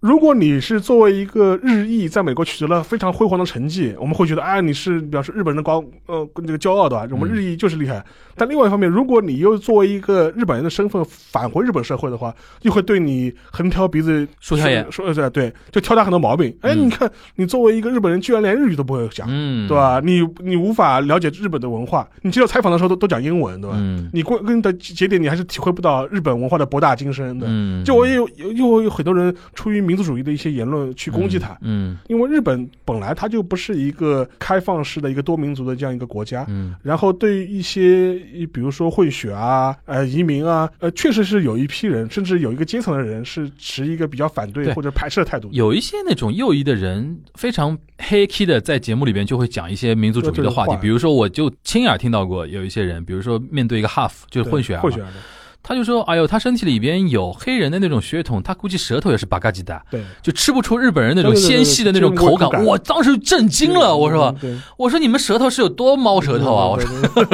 [0.01, 7.07] 如果你是作为一个日裔在美国取得了非常辉煌的成绩，我们会觉得啊，你是表示日本人的光呃这个骄傲的吧？
[7.11, 8.03] 我们嗯日裔就是厉害。
[8.39, 16.57] 但另外一方面，如果你又作为一个日本人的身份返回日本社会的话，又会对你横挑鼻子竖挑眼说对对，就挑他很多毛病。
[16.61, 19.77] 哎，嗯你看你作为一个日本人，居然连日语都不会讲，嗯，对？
[19.77, 20.01] 吧？
[20.03, 23.77] 你你无法了解日本的文化，你接受采访的时候都都讲英文，对吧？
[23.79, 27.47] 嗯你关根的节点，你还是体会不到日本文化的博大精深的。
[27.49, 36.45] 嗯，就我也有有又有很多人出于民族主义的一些言论去攻击他，嗯因为日本本来它就不是一个开放式的一个多民族的这样一个国家。
[36.49, 38.21] 嗯然后对于一些，
[38.53, 45.55] 比如说混血啊、呃移民啊，呃，确实是有一批人，甚至有一个阶层的人是持一个比较反对对或者排斥的态度的。
[45.55, 55.15] 有一些那种右翼的人非常黑 key 的，在节目里边就会讲一些民族主义的话题比如说我就亲耳听到过有一些人，比如说面对一个 half 就是混血啊混血儿的，
[55.63, 62.65] 他就说：“哎呦，他身体里边有黑人的那种血统，他估计舌头也是巴嘎吉的，对，就吃不出日本人那种纤细的那种口感。
[62.65, 66.81] 我当时震惊了，我说：“对，我说你们舌头是有多猫舌头啊！”我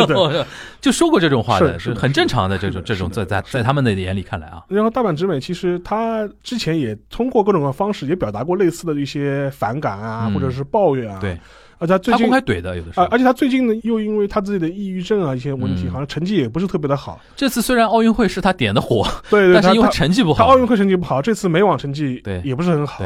[0.06, 0.46] 说
[0.80, 11.18] 就说过这种话的，是很正常的这种这种在在在他们的眼里看来啊，然后大阪直美其实他之前也通过各种各方式也表达过类似的一些反感啊，嗯或者是抱怨啊。
[11.20, 11.38] 对，
[11.78, 17.20] 而且他最近他公开怼的有的啊，而且他最近呢，又因为他自己的抑郁症啊一些问题，好像成绩也不是特别的好。
[17.36, 22.40] 这次虽然奥运会是他点的火，对，对但是因为成绩不好，他奥运会成绩不好，这次美网成绩对。
[22.44, 23.04] 也不是很好，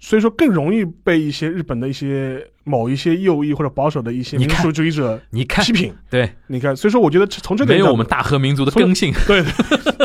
[0.00, 9.42] 所以说更容易被一些日本的一些某一些右翼或者保守的一些民族主义者你看批评，对，你看，所以说我觉得从这个没有我们大和民族的根性，对，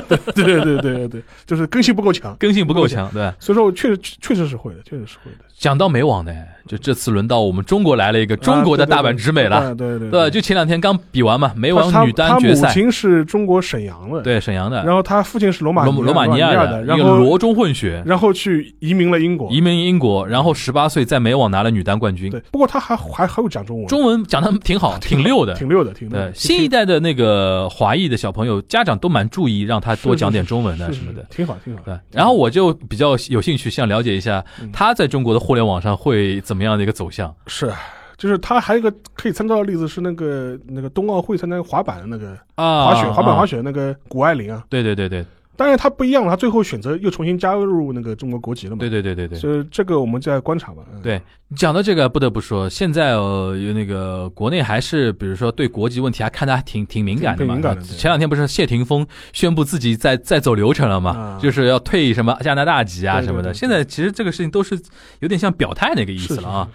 [0.08, 5.46] 对，对，对，对，对，就是根性不够强，根性不够强，对，所以说我确实确实是会的，确实是会的。
[5.58, 6.32] 讲到美网呢。
[6.68, 10.30] 就这次轮到我们中国来了一个中国的大阪直美了，啊对对对？
[10.30, 25.54] 就前两天刚比完嘛，美网女单他母决赛，亲是中国沈阳的，，对沈阳的，然后他父亲是罗马罗罗马尼亚亚的，然后罗中混血，然后去移民了英国，移民英国，然后十八岁在美网拿了女单冠军，对，不过他还还还会讲中文，中文讲的挺好， 挺溜的。
[25.56, 26.34] 挺溜的，挺溜对的。
[26.36, 31.26] 新一代的那个华裔的小朋友，家长都蛮注意让他多讲点中文的什么的。
[31.30, 31.82] 挺好，挺好。
[31.86, 37.34] 对，然后我就比较有兴趣，想了解一下嗯他在中国的互联网上会怎么样的一个走向。
[37.48, 37.72] 是，
[38.18, 45.26] 就是他还有一个可以参照的例子是那个那个冬奥会参加滑板的那个啊，滑雪，滑板滑，雪那个谷爱凌啊，对对对对
[45.58, 48.80] 当然他不一样了，他最后选择又重新加入那个中国国籍了嘛。
[48.80, 49.38] 对对对对对。
[49.40, 50.84] 所以这个我们再观察吧。
[50.94, 51.20] 嗯，对，
[51.56, 57.56] 讲到这个，不得不说，现在呃，有那个国内还是，比如说对国籍问题还看得还挺挺敏感的嘛。
[57.56, 63.50] 敏感的前两天不是谢霆锋宣布自己在在走流程了嘛，啊就是要退什么加拿大籍啊什么的。
[63.50, 64.80] 对对现在其实这个事情都是
[65.22, 66.70] 有点像表态那个意思了啊。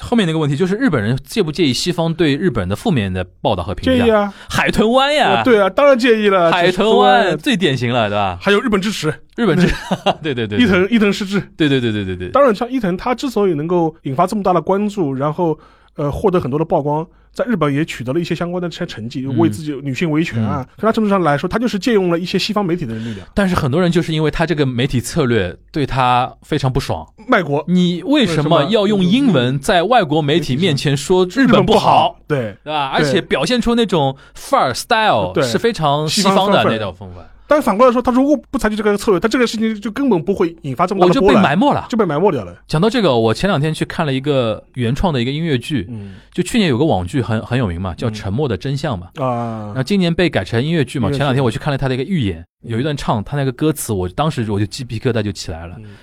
[0.00, 4.04] 后面那个问题就是日本人介不介意西方对日本的负面的报道和评价？
[4.04, 6.50] 介意啊，海豚湾呀，啊，对啊，当然介意了。
[6.50, 8.38] 海豚湾最典型了，对吧？
[8.40, 9.74] 还有日本支持，日本支持
[10.22, 11.40] 对 对，对伊藤伊藤失智。
[11.56, 15.58] 对对对对对对，当然，像伊藤他之所以能够引发这么大的关注，然后
[15.96, 27.06] 呃获得很多的曝光，在日本也取得了一些相关的这些成绩，嗯为自己女性维权啊，从他政治上来说，他就是借用了一些西方媒体的力量，但是很多人就是因为他这个媒体策略对他非常不爽。
[27.28, 27.64] 卖国。
[27.68, 32.56] 你为什么要用英文在外国媒体面前说日本不好，，对。
[32.64, 32.88] 对吧？
[32.88, 41.84] 而且表现出那种范儿 style 是非常西方的那种风范，但是反过来说，他如果不采取这个策略，他这个事情就根本不会引发这么大我就被的波澜，埋没了。
[41.88, 42.56] 就被埋没掉了。
[42.68, 49.08] 讲到这个，我前两天去看了一个原创的一个音乐剧，嗯就去年有个网剧很很有名嘛，叫《嗯沉默的真相》嘛。
[49.16, 55.74] 啊然后，今年被改成音乐剧嘛，前两天我去看了他的一个预演，有一段唱他那个歌词，我当时我就鸡皮疙瘩就起来了。
[55.80, 55.96] 嗯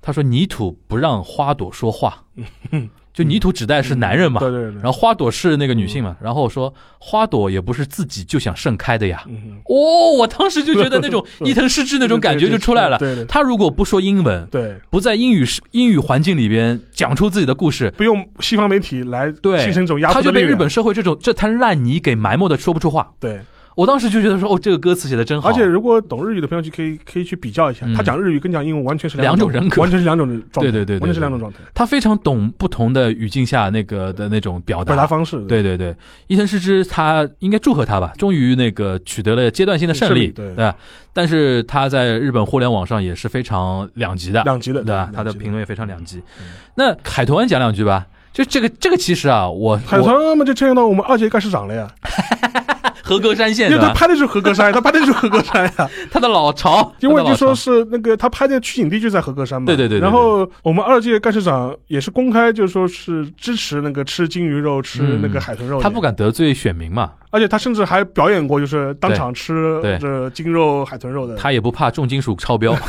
[0.00, 2.24] 他说：“泥土不让花朵说话。”
[2.70, 2.88] 嗯
[3.18, 9.24] 就泥土指代是男人嘛，对对对，然后花朵是那个女性嘛，然后我说花朵也不是自己就想盛开的呀。
[9.26, 12.96] 嗯，哦，我当时就觉得那种 伊藤诗织那种感觉就出来了。
[12.98, 23.10] 对对他如果不说英文，对，不在英语英语环境里边讲出自己的故事，不用西方媒体来对，形成一种压他就被日本社会这种这滩烂泥给埋没的说不出话。
[23.18, 23.40] 对。
[23.78, 25.48] 我当时就觉得说，哦，这个歌词写的真好。
[25.48, 27.94] 而且如果懂日语的朋友就可以可以去比较一下，嗯。
[27.94, 29.80] 他讲日语跟讲英文完全是两种人格。
[29.80, 34.94] 完全是两种状态，对对对对完全是两种状态，他非常懂不同的语境下那个的那种表达。
[34.94, 35.38] 表达方式。
[35.42, 35.94] 对对对，
[36.26, 40.54] 伊藤诗织他应该祝贺他吧，终于那个取得了阶段性的胜利，胜利对。
[40.56, 40.74] 吧？
[41.12, 45.08] 但是他在日本互联网上也是非常两极的，两极的，对吧？
[45.14, 46.18] 他的评论也非常两极。
[46.40, 46.46] 嗯。
[46.74, 51.88] 那海豚湾讲两句吧，就这个这个其实啊，我海我豚嘛就牵扯到我们二届干事长了呀，
[53.08, 71.34] 和歌山县因为他拍的就是合歌山， 他拍的就是合歌山呀，他的老巢，因为就说是那个他拍的取景地就在合歌山嘛，对对对然后我们二届干事长也是公开就说是支持那个吃金鱼肉、吃嗯那个海豚肉，他不敢得罪选民嘛，而且他甚至还表演过，就是当场吃对这金肉、海豚肉的。
[71.36, 72.76] 他也不怕重金属超标。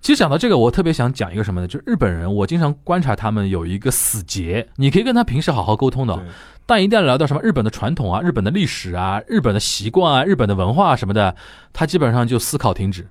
[0.00, 1.66] 其实讲到这个，我特别想讲一个什么呢？
[1.66, 6.14] 就是日本人，我经常观察他们有一个死结，你可以跟他平时好好沟通的。
[6.14, 6.24] 对，
[6.66, 11.34] 但一旦聊到什么日本的传统啊、日本的历史啊、日本的习惯啊、日本的文化什么的，
[11.72, 13.06] 他基本上就思考停止，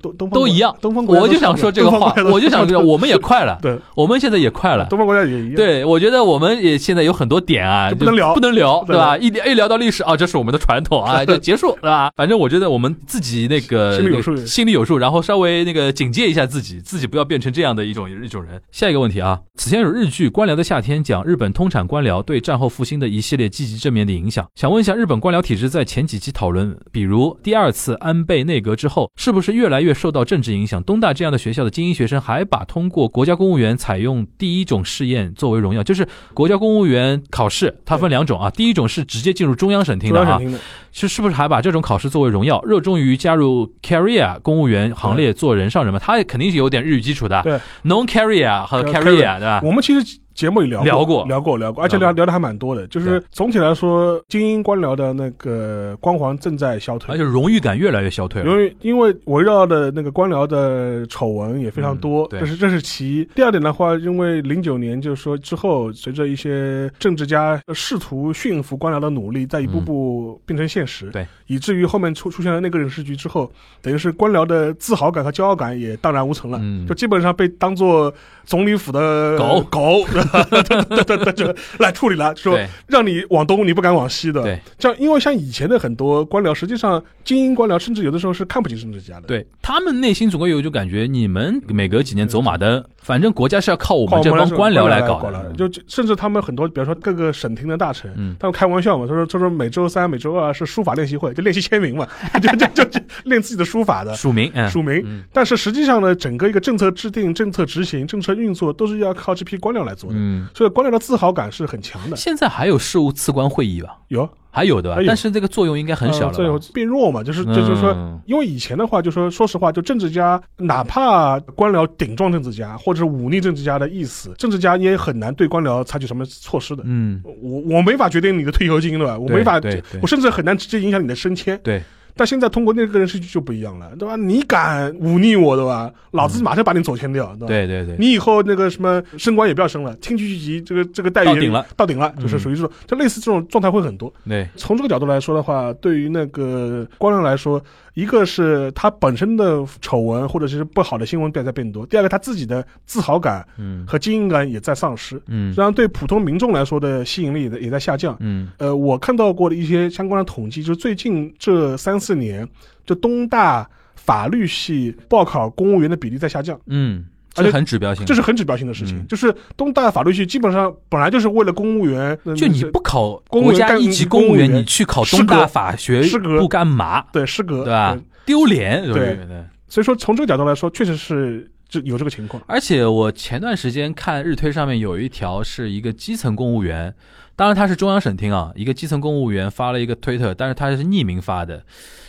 [0.00, 0.74] 东东方都一样。
[0.80, 4.86] 东方国家我就想说这个话，我就想说， 我们也快了，对，我们现在也快了。
[4.86, 5.54] 东方国家也一样。
[5.54, 9.18] 对，我觉得我们也现在有很多点啊，不能聊不能聊，对对吧？
[9.18, 12.12] 一聊一聊到历史啊，这是我们的传统啊， 就结束，对吧？
[12.16, 18.60] 反正我觉得我们自己那个心里有数那个心里有数，然后稍微那个警戒一下自己，自己不要变成这样的一种一种人。
[18.70, 30.82] 下一个问题啊，此前有日剧《官僚的夏天》讲日本通产官僚对战后复兴的一系列积极正面的影响，想问一下，日本官僚体制在前几期讨论，比如第二次安倍内阁之后，是不是越来越受到政治影响？
[30.82, 40.60] 东大这样的学校的精英学生还把通过国家公务员采用第一种试验作为荣耀，就是国家公务员考试，它分两种啊，第一种是直接进入中央省厅的啊中央审，听的，
[40.92, 42.62] 是是不是还把这种考试作为荣耀？
[42.62, 45.98] 热衷于加入 career 公务员行列做人上人嘛？
[45.98, 49.60] 他也肯定是有点日语基础的，对，non career 和对 career 对吧？
[49.64, 52.86] 我们其实节目里聊聊过聊过，聊过，而且聊聊的还蛮多的。
[52.86, 57.22] 就是总体来说，精英官僚的那个光环正在消退而且。
[57.22, 58.50] 荣誉感越来越消退了。
[58.50, 63.24] 因为因为围绕的那个官僚的丑闻也非常多，这是这是其一。
[63.34, 78.12] 第二点的话，因为零九年就是说之后，随着一些政治家试图驯服官僚的努力，在一步步变成现实，嗯对，以至于后面出出现了那个人事局之后，等于是官僚的自豪感和骄傲感也荡然无存了，嗯就基本上被当做
[78.44, 80.04] 总理府的狗狗，
[80.50, 84.42] 对对 对，就来处理了，说让你往东，你不敢往西的。
[84.42, 95.68] 对，这样，因为像以前的很多官僚，实际上精英官僚甚至有的时候是看不起政治家的。，对他们内心总归有一种感觉，你们每隔几年走马灯，反正国家是要靠我靠们这帮官僚来搞了，的。
[95.68, 102.06] 就甚至他们很多，比如说各个省厅的大臣，嗯他们开玩笑嘛，他说他说每周三、每周二是书法练习会，就练习签名嘛，
[102.40, 104.14] 就就就就练自己的书法的。
[104.14, 110.18] 署名，嗯，署名嗯但是实际上呢，整个一个政策制定、政策执行、政策运作，都是要靠这批官僚来做的。
[110.18, 112.16] 嗯，所以官僚的自豪感是很强的。
[112.16, 113.98] 现在还有事务次官会议吧？
[114.08, 116.60] 有还有的但是这个作用应该很小呃这有了。
[116.74, 126.82] 变弱嘛，就是就就是说嗯，因为以前的话，就说说实话，就政治家哪怕官僚顶撞政治家，或者是忤逆政治家的意思，政治家也很难对官僚采取什么措施的。
[126.84, 129.18] 嗯，我我没法决定你的退休金，对吧？
[129.18, 129.58] 我没法
[130.02, 131.58] 我甚至很难直接影响你的升迁。
[131.64, 131.82] 对，
[132.14, 134.16] 但现在通过那个人事就不一样了，对吧？
[134.16, 135.90] 你敢忤逆我，对吧？
[136.12, 137.46] 老子马上把你左迁掉，对吧？
[137.46, 144.12] 对对对，你以后那个什么升官也不要升了，厅局级这个这个待遇到顶了，到顶了，就是嗯属于这种，就类似这种状态会很多。
[144.28, 147.62] 对，从这个角度来说的话，对于那个官员来说，
[147.94, 158.16] 一个是他本身的丑闻或者是不好的新闻在在变多，第二个他自己的自豪感嗯和精英感也在丧失，嗯这样对普通民众来说的吸引力也在也在下降。
[158.20, 162.48] 嗯呃，我看到过的一些相关的统计，就是最近这三四年，
[162.86, 166.58] 就东大法律系报考公务员的比例在下降。
[166.66, 167.04] 嗯，
[167.34, 177.04] 这很指标性，这是很指标性的事情，嗯就是东大法律系基本上本来就是为了公务员，呃就你不考国公务员干家一级公务员，你去考东大法学师格部干嘛？
[177.12, 177.98] 对失格对吧？
[178.26, 179.44] 丢脸，对对。
[179.66, 182.42] 所以说从这个角度来说，确实是就有这个情况。
[182.46, 186.94] 而且我前段时间看日推上面有一条是一个基层公务员，
[187.34, 191.62] 当然他是中央省厅啊，一个基层公务员发了一个推特，但是他是匿名发的，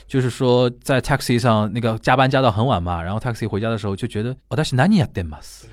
[0.07, 4.35] 就是说在 taxi 上那个加班加到很晚嘛，然后 taxi 回家的时候就觉得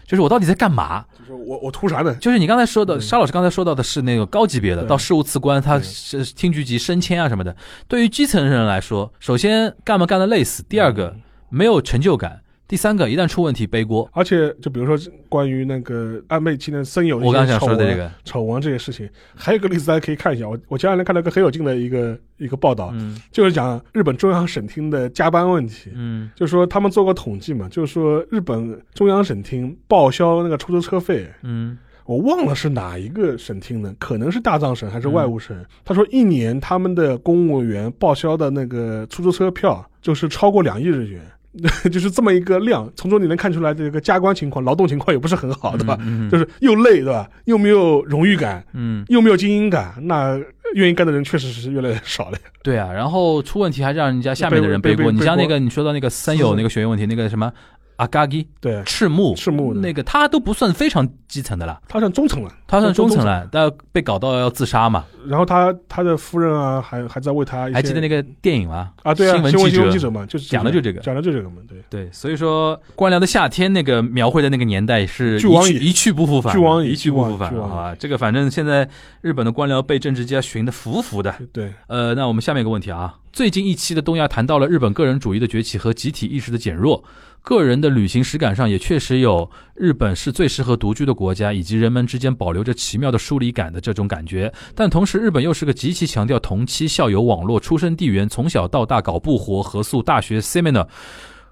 [0.07, 1.05] 就是我到底在干嘛？
[1.19, 2.15] 就是我我图啥呢？
[2.17, 3.01] 就是你刚才说的，嗯。
[3.01, 7.55] 沙老师刚才说到的是那个高级别的，到事务次官，他是厅局级升迁啊什么的。
[7.87, 11.15] 对于基层人来说，首先干嘛干的累死，第二个
[11.49, 12.41] 没有成就感，
[12.71, 14.09] 第三个，一旦出问题背锅。
[14.13, 20.49] 而且就比如说关于那个暧昧期间森友的一我刚些丑闻想说的这个，丑闻这些事情，还有一个例子大家可以看一下。
[20.49, 25.91] 我我前两天看到一个很有劲的一个一个报道，嗯就是讲日本中央省厅的加班问题。
[25.97, 33.93] 嗯就是说他们做过统计嘛，就是说日本中央省厅报销那个出租车费，嗯我忘了是哪一个省厅的？
[33.99, 35.57] 可能是大藏省还是外务省。
[35.57, 41.21] 嗯他说一年他们的公务员报销的那个出租车票就是超过两亿日元，
[41.91, 42.91] 就是这么一个量。
[42.95, 45.99] 从中你能看出来这个加官情况、劳动情况也不是很好，对吧？
[46.01, 47.29] 嗯就是又累，对吧？
[47.47, 50.41] 又没有荣誉感，嗯，又没有精英感，那
[50.75, 52.39] 愿意干的人确实是越来越少了。
[52.63, 54.99] 对啊，然后出问题还让人家下面的人背锅。
[54.99, 57.53] 背背背背锅你像那个你说到那个三友那个学员问题，那个什么
[58.01, 65.05] 阿嘎基对，赤木赤木那个他都不算非常基层的了，他算中层了，他算中层了，但被搞到要自杀嘛。
[65.27, 68.91] 然后他他的夫人啊，还还在为他，还记得那个电影吗？
[69.03, 69.13] 啊？
[69.13, 71.79] 对啊，新闻新闻记者记者嘛，就是讲的就这个讲的就这个嘛，对。
[71.91, 77.95] 对，所以说官僚的夏天那个描绘的那个年代是 一去一去不复返，一去不复返，俱往矣好吧？
[77.99, 78.89] 这个反正现在
[79.21, 81.35] 日本的官僚被政治家寻的服服的。
[81.53, 87.05] 对，呃，那我们下面一个问题啊，最近一期的东亚谈到了日本个人主义的崛起和集体意识的减弱，
[87.43, 94.53] 个人的旅行实感上也确实有日本是最适合独居的国家，以及人们之间保留着奇妙的疏离感的这种感觉。
[94.75, 100.87] 但同时，日本又是个极其强调同期校友网络、出生地缘、从小到大搞不活、合宿、大学 seminar。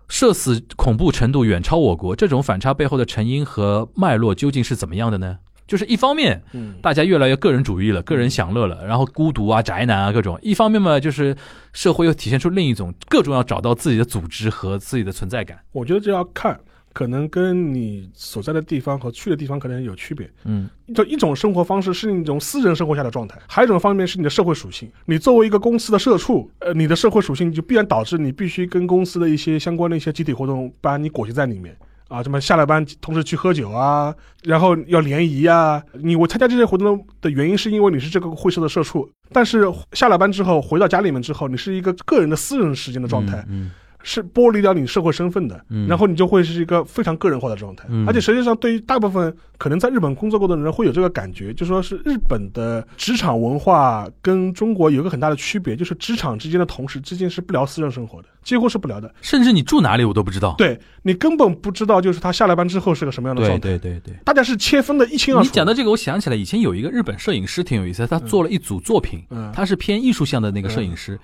[0.09, 5.39] 社死恐怖程度远超我国，这种反差背后的成因和脉络究竟是怎么样的呢？
[5.69, 11.37] 就是一方面，嗯，大家越来越个人主义了，个人享乐了，然后孤独啊、宅男啊各种；一方面嘛，就是
[11.73, 15.59] 社会又体现出另一种各种要找到自己的组织和自己的存在感。
[15.73, 16.59] 我觉得这要看，
[16.95, 20.29] 可能跟你所在的地方和去的地方可能有区别。
[20.45, 24.91] 嗯就一种生活方式是一种私人生活下的状态，还有一种方面是你的社会属性。
[25.05, 31.77] 你作为一个公司的社畜，呃，你的社会属性就必然导致你必须跟公司的一些相关的一些集体活动把你裹挟在里面。
[32.09, 35.83] 啊，什么下了班同时去喝酒啊，然后要联谊啊。
[35.93, 43.71] 你我参加这些活动的原因是因为你是这个会社的社畜，但是下了班之后回到家里面之后，你是一个个人的私人时间的状态，嗯
[44.03, 47.85] 是剥离掉你社会身份的，嗯然后你就会是一个非常个人化的状态。
[47.89, 59.13] 嗯而且实际上，对于大部分可能在日本工作过的人会有这个感觉，就说是日本的职场文化跟中国有一个很大的区别，就是职场之间的同事之间是不聊私人生活的，几乎是不聊的。
[59.21, 60.55] 甚至你住哪里我都不知道。
[60.57, 63.59] 对你根本不知道，就是他下了班之后是个什么样的状态。
[63.59, 64.15] 对对对。
[64.25, 65.45] 大家是切分的一清二楚。
[65.45, 71.19] 你讲到这个，我想起来，以前有一个日本摄影师挺有意思的，他做了一组作品，嗯他是偏艺术向的那个摄影师，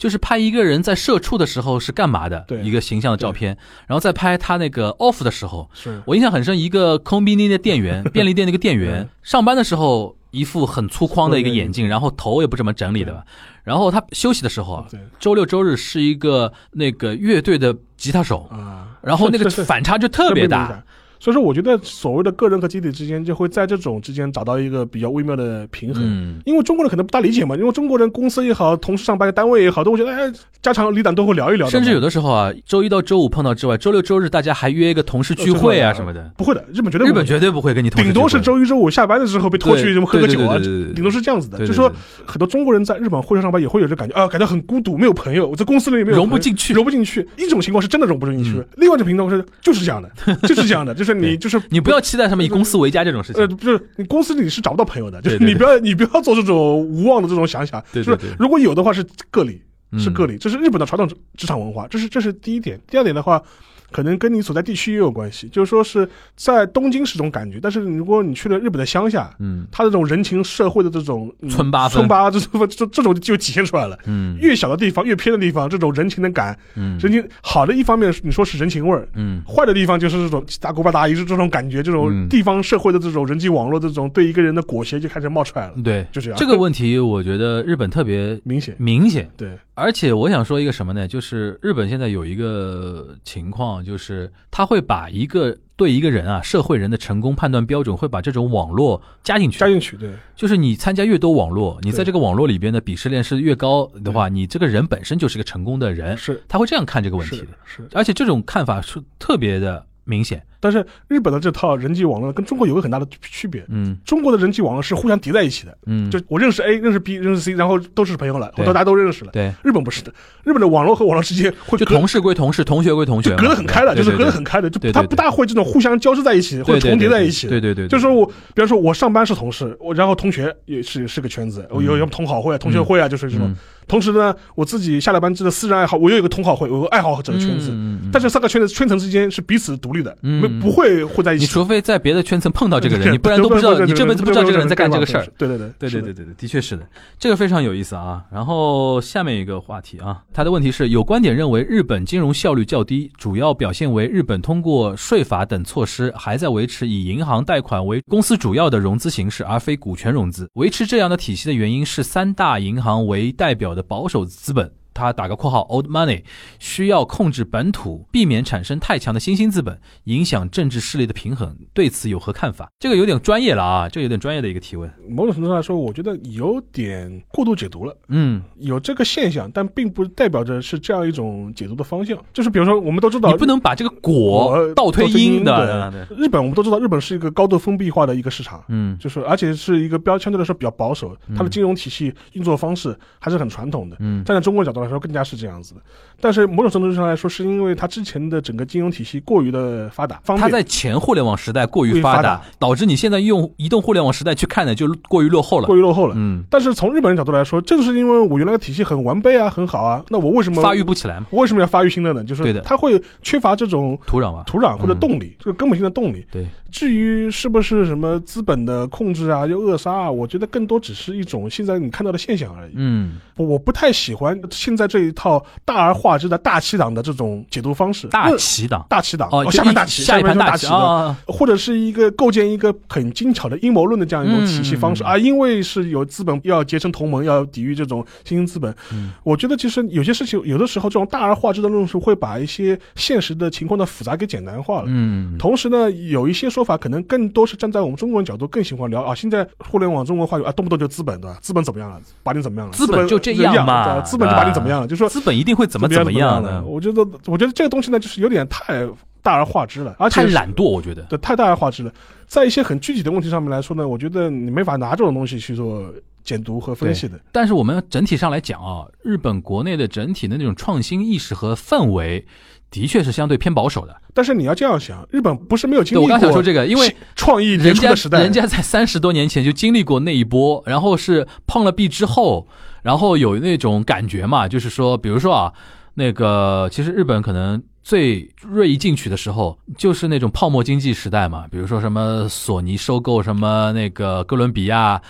[0.00, 3.54] 就是拍一个人在社畜的时候是干嘛的，一个形象的照片，
[3.86, 6.00] 然后再拍他那个 off 的时候，是。
[6.06, 13.22] 我印象很深，一个 combini 的店员， 便利店那个店员，上班的时候一副很粗犷的一个眼镜，然后头也不怎么整理的吧。
[13.62, 14.86] 然后他休息的时候啊，
[15.18, 20.82] 周六周日是一个那个乐队的吉他手，啊，然后那个反差就特别大。
[21.20, 26.02] 所以说，我觉得所谓的个人和集体之间，就会在这种之间找到一个比较微妙的平衡。
[26.02, 31.68] 嗯，因为中国人可能不大理解嘛，因为中国人公司也好，同事上班的单位也好，都会觉得哎，家长里短都会聊一聊。
[31.68, 36.32] 甚至有的时候啊，周一到周五碰到之外，周六周日大家还约一个同事聚会啊什么的。
[36.38, 40.56] 不会的，日本绝对不会日本绝对不会跟你同事，顶多是周一周五下班的时候被拖去什么喝个酒啊，
[40.94, 41.66] 顶多是这样子的。
[41.66, 41.92] 就说
[42.24, 47.28] 很多中国人在日本会社上班也会有这感觉啊，感觉很孤独，没有朋友，我在公司里没有融不进去融不进去。
[47.36, 50.10] 一种情况是真的融不进去嗯，另外一种情况是就是这样的，
[50.48, 53.48] 就是这样的，就是你就是你不要期待他们以公司为家这种事情呃，。
[53.48, 59.60] 就是你公司里是找不到朋友的，就是你不要你不要做这种无望的这种想想，对对就是对如果有的话是个例，
[59.98, 62.80] 是嗯个例，这是日本的传统职职场文化，这是这是第一点。
[62.88, 63.42] 第二点的话，
[63.90, 73.98] 可能跟你所在地区也有关系，就是说是在东京是种感觉，但是如果你去了日本的乡下，嗯他这种人情社会的这种、嗯村八村八这种这这种就体现出来了。
[74.06, 86.38] 嗯越小的地方，越偏的地方，这种人情的感，嗯人情好的一方面，你说是人情味儿，嗯坏的地方就是这种大锅巴大姨这种感觉，这种嗯地方社会的这种人际网络，这种对一个人的裹挟就开始冒出来了，对就这样。
[86.38, 89.28] 这个问题，我觉得日本特别明显，明显。
[89.36, 91.08] 对，而且我想说一个什么呢？
[91.08, 99.58] 就是日本现在有一个情况，就是他会把一个对一个人啊，社会人的成功判断标准，会把这种网络加进去。
[99.58, 107.48] 加进去，对，就是你参加越多网络，你在这个网络里边的鄙视链是越高的话，你这个人本身就是个成功的人，是他会这样看这个问题是的。
[107.64, 107.88] 是。
[107.92, 110.42] 而且这种看法是特别的明显。
[110.62, 113.96] 但是日本的这套人际网络跟中国有个很大的区别，嗯。
[114.04, 118.64] 中国的人际网络是互相叠在一起的，嗯，就我认识 A，认识 B，认识 C，然后都是朋友了，对。
[118.64, 119.30] 或者大家都认识了。
[119.32, 120.12] 对，日本不是的，
[120.44, 125.02] 日本的网络和网络之间会就同事归同事，同学归同学就，隔得很开的，就是隔得很开的，就对对对。
[125.02, 127.48] 它不大会这种互相交织在一起或者重叠在一起。
[127.48, 133.56] 对对对，就是说我，比方说我上班是同事，我然后同学也是是个圈子，我有嗯有同好会啊、同学会啊，就是这种嗯
[133.90, 137.70] 同时呢，我自己下了班之后私人爱好，我有一个同好会，我有个爱好者的圈子。
[137.72, 141.42] 嗯嗯但是三个圈子圈层之间是彼此独立的，嗯没不会混在一起。
[141.42, 145.26] 你除非在别的圈层碰到这个人，你不然都不知道，你这辈子不知道这个人在干这个事儿。
[145.36, 146.86] 对对对，对对对对对，的确是的，
[147.18, 148.22] 这个非常有意思啊。
[148.32, 160.48] 然后下面一个话题啊，他的问题是有观点认为日本金融效率较低，主要表现为日本通过税法等措施还在维持以银行贷款为公司主要的融资形式，而非股权融资。
[160.54, 164.79] 维持这样的体系的原因是三大银行为代表的保守资本。
[165.00, 166.22] 他打个括号，old money
[166.58, 171.56] 需要控制本土，避免产生太强的新兴资本，影响政治势力的平衡。
[171.72, 172.70] 对此有何看法？
[172.78, 174.90] 这个有点专业了啊，这个有点专业的一个提问。
[175.08, 177.96] 某种程度上来说，我觉得有点过度解读了。
[178.08, 182.18] 嗯，有这个现象，但并不代表着是这样一种解读的方向。
[182.32, 185.90] 就是比如说，我们都知道，你不能把这个果倒推因的。
[185.90, 193.96] 对日本我们都知道，日本是一个高度封闭化的一个市场，嗯，就是而且是一个标相对来说比较保守，它的金融体系运作方式还是很传统的。
[194.00, 195.80] 嗯，站在中国角度来说，更加是这样子的。
[196.20, 200.40] 但是某种程度上来说，是因为它之前的整个金融体系过于的发达，方便。
[200.40, 206.14] 它在前互联网时代过于发达，导致你现在用移动互联网时代去看呢，就过于落后了，过于落后了。
[206.16, 211.22] 嗯，但是从日本人角度来说，正是因为我原来的体系很完备啊，很好啊，那我为什么发育不起来？
[211.30, 212.22] 我为什么要发育新的呢？
[212.22, 216.26] 就是对的，它会缺乏这种土壤吧，土壤或者动力，这个根本性的动力。
[216.30, 216.46] 对。
[216.70, 222.74] 至于是不是什么资本的控制啊，又扼杀啊，我觉得更多只是一种现在你看到的现象而已。
[222.76, 228.06] 嗯，我不太喜欢现在这一套大而化之的大气党的这种解读方式。
[228.08, 238.74] 大气党，大气党哦，下面大旗，下一盘大旗的，或者是一个构建一个很精巧的阴谋论的这样一种体系方式啊，因为是有资本要结成同盟，要抵御这种新兴资本。
[239.22, 244.86] 我觉得其实有些事情，有的时候这种大而化之的论述会把一些现实的情况的复杂给简单化了。
[244.88, 251.38] 嗯，同时呢，有一些说法可能更多是站在我们中国人角度更喜欢聊啊，现在互联网中国话语啊，动不动就资本对吧？
[251.40, 252.00] 资本怎么样了？
[252.22, 252.72] 把你怎么样了？
[252.72, 254.86] 资本就这样嘛，资本就把你怎么样了？
[254.86, 256.62] 就说资本一定会怎么怎么样呢。
[256.64, 258.86] 我觉得，我觉得这个东西呢，就是有点太
[259.22, 260.64] 大而化之了，而且太懒惰。
[260.64, 261.92] 我觉得对，太大而化之了。
[262.26, 265.92] 在一些很具体的问题上面来说呢，我觉得你没法拿这种东西去做
[266.22, 267.18] 解读和分析的。
[267.32, 272.26] 但是我们整体上来讲啊，日本国内的整体的那种创新意识和氛围。
[272.72, 276.04] 的确是相对偏保守的，但是你要这样想，日本不是没有经历过。
[276.04, 282.46] 我刚想说这个，因为创意人家时代，人家在三十多年前就经历过那一波，然后是碰了壁之后，
[282.84, 285.52] 然后有那种感觉嘛，就是说，比如说啊，
[285.94, 295.00] 那个其实日本可能最锐意进取的时候，就是那种泡沫经济时代嘛，比如说什么索尼收购什么那个哥伦比亚。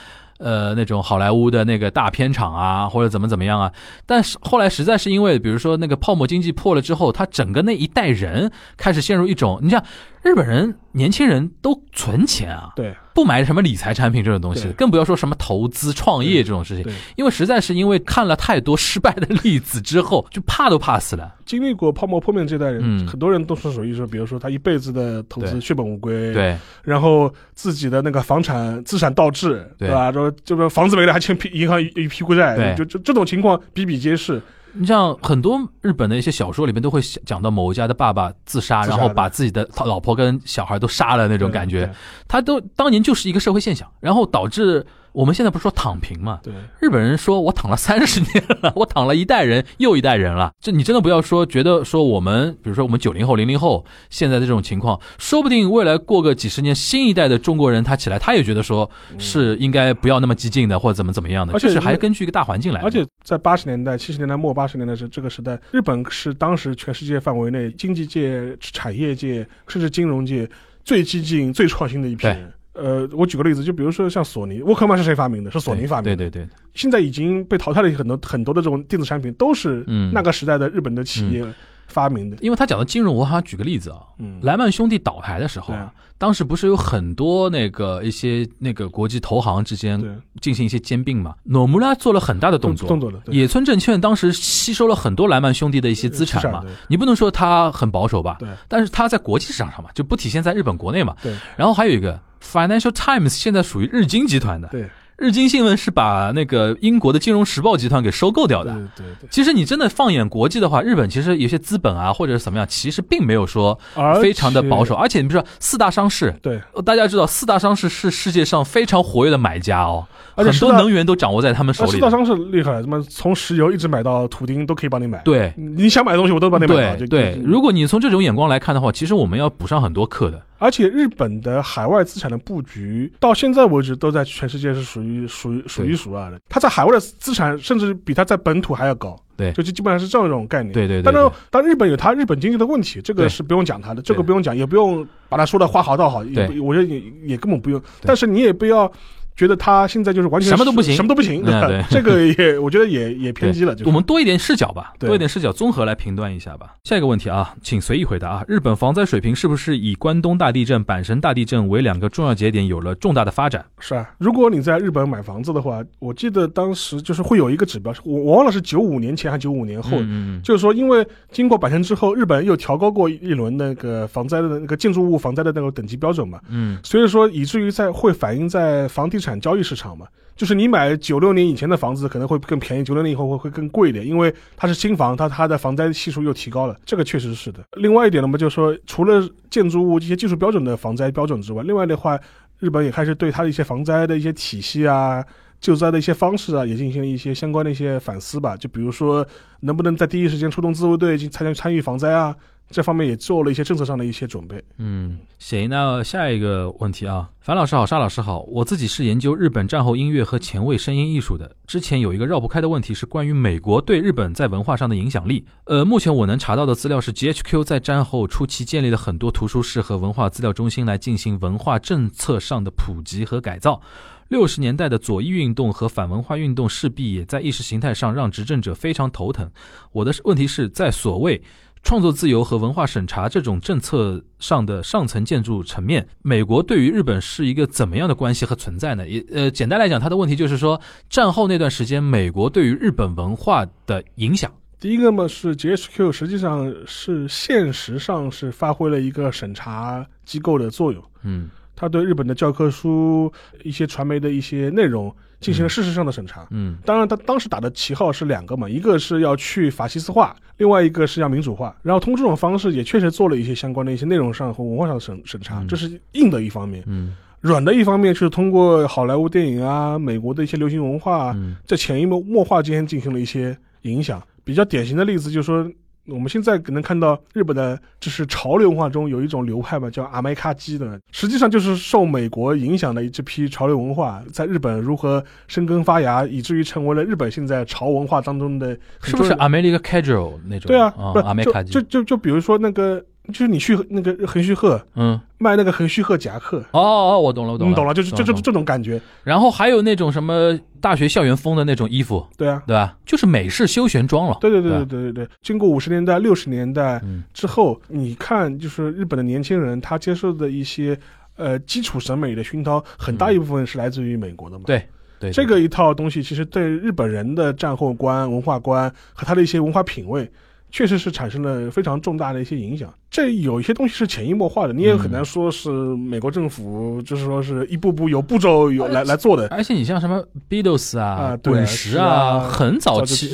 [0.43, 3.71] 呃，那种好莱坞的那个大片场啊，或者怎么怎么样啊，
[4.07, 9.85] 但是后来实在是因为，比如说那个泡沫经济破了之后，他整个那一代人开始陷入一种，你像
[10.23, 21.35] 日本人年轻人都存钱啊，对，不买什么理财产品这种东西，更不要说什么投资创业这种事情，因为实在是因为看了太多失败的例子之后，就怕都怕死了。
[21.47, 29.89] 经历过泡沫破灭这代人，嗯，很多人都是属于说，比如说他一辈子的投资血本无归，对，然后自己的那个房产资产倒置，对。
[29.89, 30.13] 吧？
[30.13, 34.43] 说这个房子没了还欠银行一屁股债，就就这种情况比比皆是。
[34.73, 41.93] 你像很多日本的一些小说里面都会讲到某一家的爸爸自杀，然后把自己的老婆跟小孩都杀了那种感觉，
[42.29, 44.87] 他都当年就是一个社会现象，然后导致。
[45.13, 46.41] 我们现在不是说躺平嘛？
[46.43, 50.53] 对，日本人说我躺了三十年了， 我躺了一代人又一代人了。
[50.61, 58.89] 这你真的不要说，觉得说我们，比如说我们九零后、零零后现在的这种情况，说不定未来过个几十年，新一代的中国人他起来，他也觉得说
[59.19, 61.53] 是应该不要那么激进的，或者怎么怎么样的。
[61.53, 62.81] 而且是还根据一个大环境来。
[62.83, 70.49] 而且在八十年代、七十年代末、八十年代这这个时代，日本是当时全世界范围内经济界、产业界甚至金融界
[70.85, 72.53] 最激进、最创新的一批人。
[72.73, 75.51] 呃，我举个例子，就比如说像索尼，沃克曼是谁发明的？
[75.51, 76.17] 是索尼发明的。
[76.17, 76.49] 对对对。
[76.75, 81.45] 现在已经被淘汰了很多很多的这种电子产品，都是那个时代的日本的企业
[81.91, 82.37] 发明的。
[82.41, 83.99] 因为他讲的金融，我好像举个例子啊，
[84.41, 90.01] 莱曼兄弟倒台的时候啊，当时不是有很多那个一些那个国际投行之间
[90.41, 91.35] 进行一些兼并嘛？
[91.45, 93.21] 诺姆拉做了很大的动作，动作的。
[93.27, 96.65] 野村证券当时吸收了很多莱曼兄弟的一些资产嘛？
[96.89, 98.37] 你不能说他很保守吧？
[98.39, 98.49] 对。
[98.69, 101.15] 但是他在国际市场上嘛，就不体现在日本国内嘛？
[101.23, 101.35] 对。
[101.57, 102.19] 然后还有一个。
[102.43, 104.89] Financial Times 现在属于日经集团的，对，
[105.21, 109.29] 日经新闻是把那个英国的金融时报集团给收购掉的，对对。
[109.31, 113.79] 其实你真的放眼国际的话，日本其实有些资本啊，或者是怎么样，其实并没有说
[114.23, 120.07] 非常的保守，而且你比如说四大商事，对，大家知道四大商事是世界上非常活跃的买家哦，
[120.37, 121.91] 很多能源都掌握在他们手里。
[121.91, 126.97] 四大商事厉害，什么从石油一直买到土钉都可以帮你买，对，你想买的东西我都帮你买。
[126.97, 130.41] 对对，如果你从这种眼光来看的话，其实我们要补上很多课的。
[130.61, 136.39] 而且日本的海外资产的布局到现在为止都在全世界是属于属于数一数二的。
[136.49, 139.19] 它在海外的资产甚至比它在本土还要高。
[139.37, 140.71] 对就基本上是这样一种概念。
[140.71, 147.83] 对对对当然对，当然日本有它日本经济的问题，这个是不用讲它的，这个不用讲，也不用把它说的花好到好，也对不我觉得也也根本不用。
[148.03, 148.93] 但是你也不要
[149.37, 153.75] 觉得他现在就是完全什么都不行什么都不行，对这个也 我觉得也也偏激了。
[153.75, 156.75] 就是我们多一点视角吧，对多一点视角，综合来评断一下吧。
[156.85, 158.45] 下一个问题啊，请随意回答啊。
[158.47, 163.65] 日本防灾水平是不是以关东大地震、阪神大地震为两个重要节点有了重大的发展？
[163.79, 187.61] 是啊，如果你在日本买房子的话，我记得当时就是会有一个指标，我我忘了是九五年前还是九五年后，嗯嗯就是说，因为经过阪神之后，日本又调高过一轮那个防灾的那个建筑物防灾的那个等级标准嘛，嗯所以说以至于在会反映在房地产交易市场嘛，就是你买九六年以前的房子可能会更便宜，九六年以后会会更贵一点，因为它是新房，它它的防灾系数又提高了，这个确实是的。
[187.77, 192.19] 另外一点呢嘛，就是说除了建筑物这些技术标准的防灾标准之外，另外的话，
[192.59, 195.25] 日本也开始对它的一些防灾的一些体系啊。
[195.61, 198.57] 救灾的一些方式啊，也进行了一些相关的一些反思吧。
[198.57, 199.23] 就比如说，
[199.61, 202.35] 能不能在第一时间出动自卫队进参加参与防灾啊，
[202.71, 204.63] 这方面也做了一些政策上的一些准备。
[204.79, 211.57] 嗯，行，那下一个问题啊，樊老师好，沙老师好，我自己是研究日本战后音乐和前卫声音艺术的。
[211.67, 215.45] 之前有一个绕不开的问题是关于美国对日本在文化上的影响力。
[215.65, 223.81] 呃，目前我能查到的资料是，GHQ 在战后初期建立了很多图书室和文化资料中心来进行文化政策上的普及和改造。
[224.29, 229.51] 六十年代的左翼运动和反文化运动势必也在意识形态上让执政者非常头疼。
[229.91, 231.43] 我的问题是在所谓
[231.83, 239.09] 创作自由和文化审查这种政策上的上层建筑层面，美国对于日本是一个怎么样的关系和存在呢？
[239.09, 244.53] 也呃，简单来讲，他的问题就是说，战后那段时间，美国对于日本文化的影响。
[244.79, 253.33] 第一个嘛是 GHQ，实际上是现实上是发挥了一个审查机构的作用，嗯它对日本的教科书、
[253.65, 256.47] 一些传媒的一些内容进行了事实上的审查。
[256.51, 261.75] 嗯当然，他当时打的旗号是两个嘛，一个是要去法西斯化，另外一个是要民主化。
[261.83, 266.85] 然后通过这种方式，也确实做了一些相关的一些内容上和文化上的审审查，嗯这是硬的一方面。
[266.87, 274.23] 嗯软的一方面是通过好莱坞电影啊、美国的一些流行文化啊，嗯在潜移默默化间进行了一些影响。
[274.45, 275.73] 比较典型的例子就是说，
[276.11, 288.69] 我们现在可能看到日本的，就是潮流文化中有一种流派嘛，叫阿麦卡基的，实际上就是受美国影响的这批潮流文化，在日本如何生根发芽，以至于成为了日本现在潮文化当中的
[288.99, 290.69] 很是不是重要 American Casual 那种？
[290.69, 290.93] 对啊，
[291.25, 296.59] 阿麦卡基就就就比如说那个，就是你去那个恒旭鹤，嗯，卖那个恒旭鹤夹克。
[296.73, 299.01] 哦哦，我懂了，我懂了，你懂了，就是就就这种感觉。
[299.23, 302.97] 然后还有那种什么大学校园风的那种衣服，对啊，对吧？
[303.07, 304.37] 就是美式休闲装了。
[304.41, 305.29] 对对对对对对对。
[305.43, 307.01] 经过五十年代、六十年代
[307.33, 310.99] 之后，你看，就是日本的年轻人他接受的一些
[311.37, 314.65] 呃基础审美的熏陶，很大一部分是来自于美国的嘛。
[314.67, 314.83] 对
[315.21, 320.29] 对，这个一套东西其实对日本人的战后观、文化观和他的一些文化品味。
[320.71, 322.93] 确实是产生了非常重大的一些影响。
[323.11, 329.49] 这有一些东西是潜移默化的，你也很难说是美国政府就是说是一步步有步骤有来来做的。
[329.49, 333.29] 而且你像什么 Beatles 啊、啊滚石是啊很早期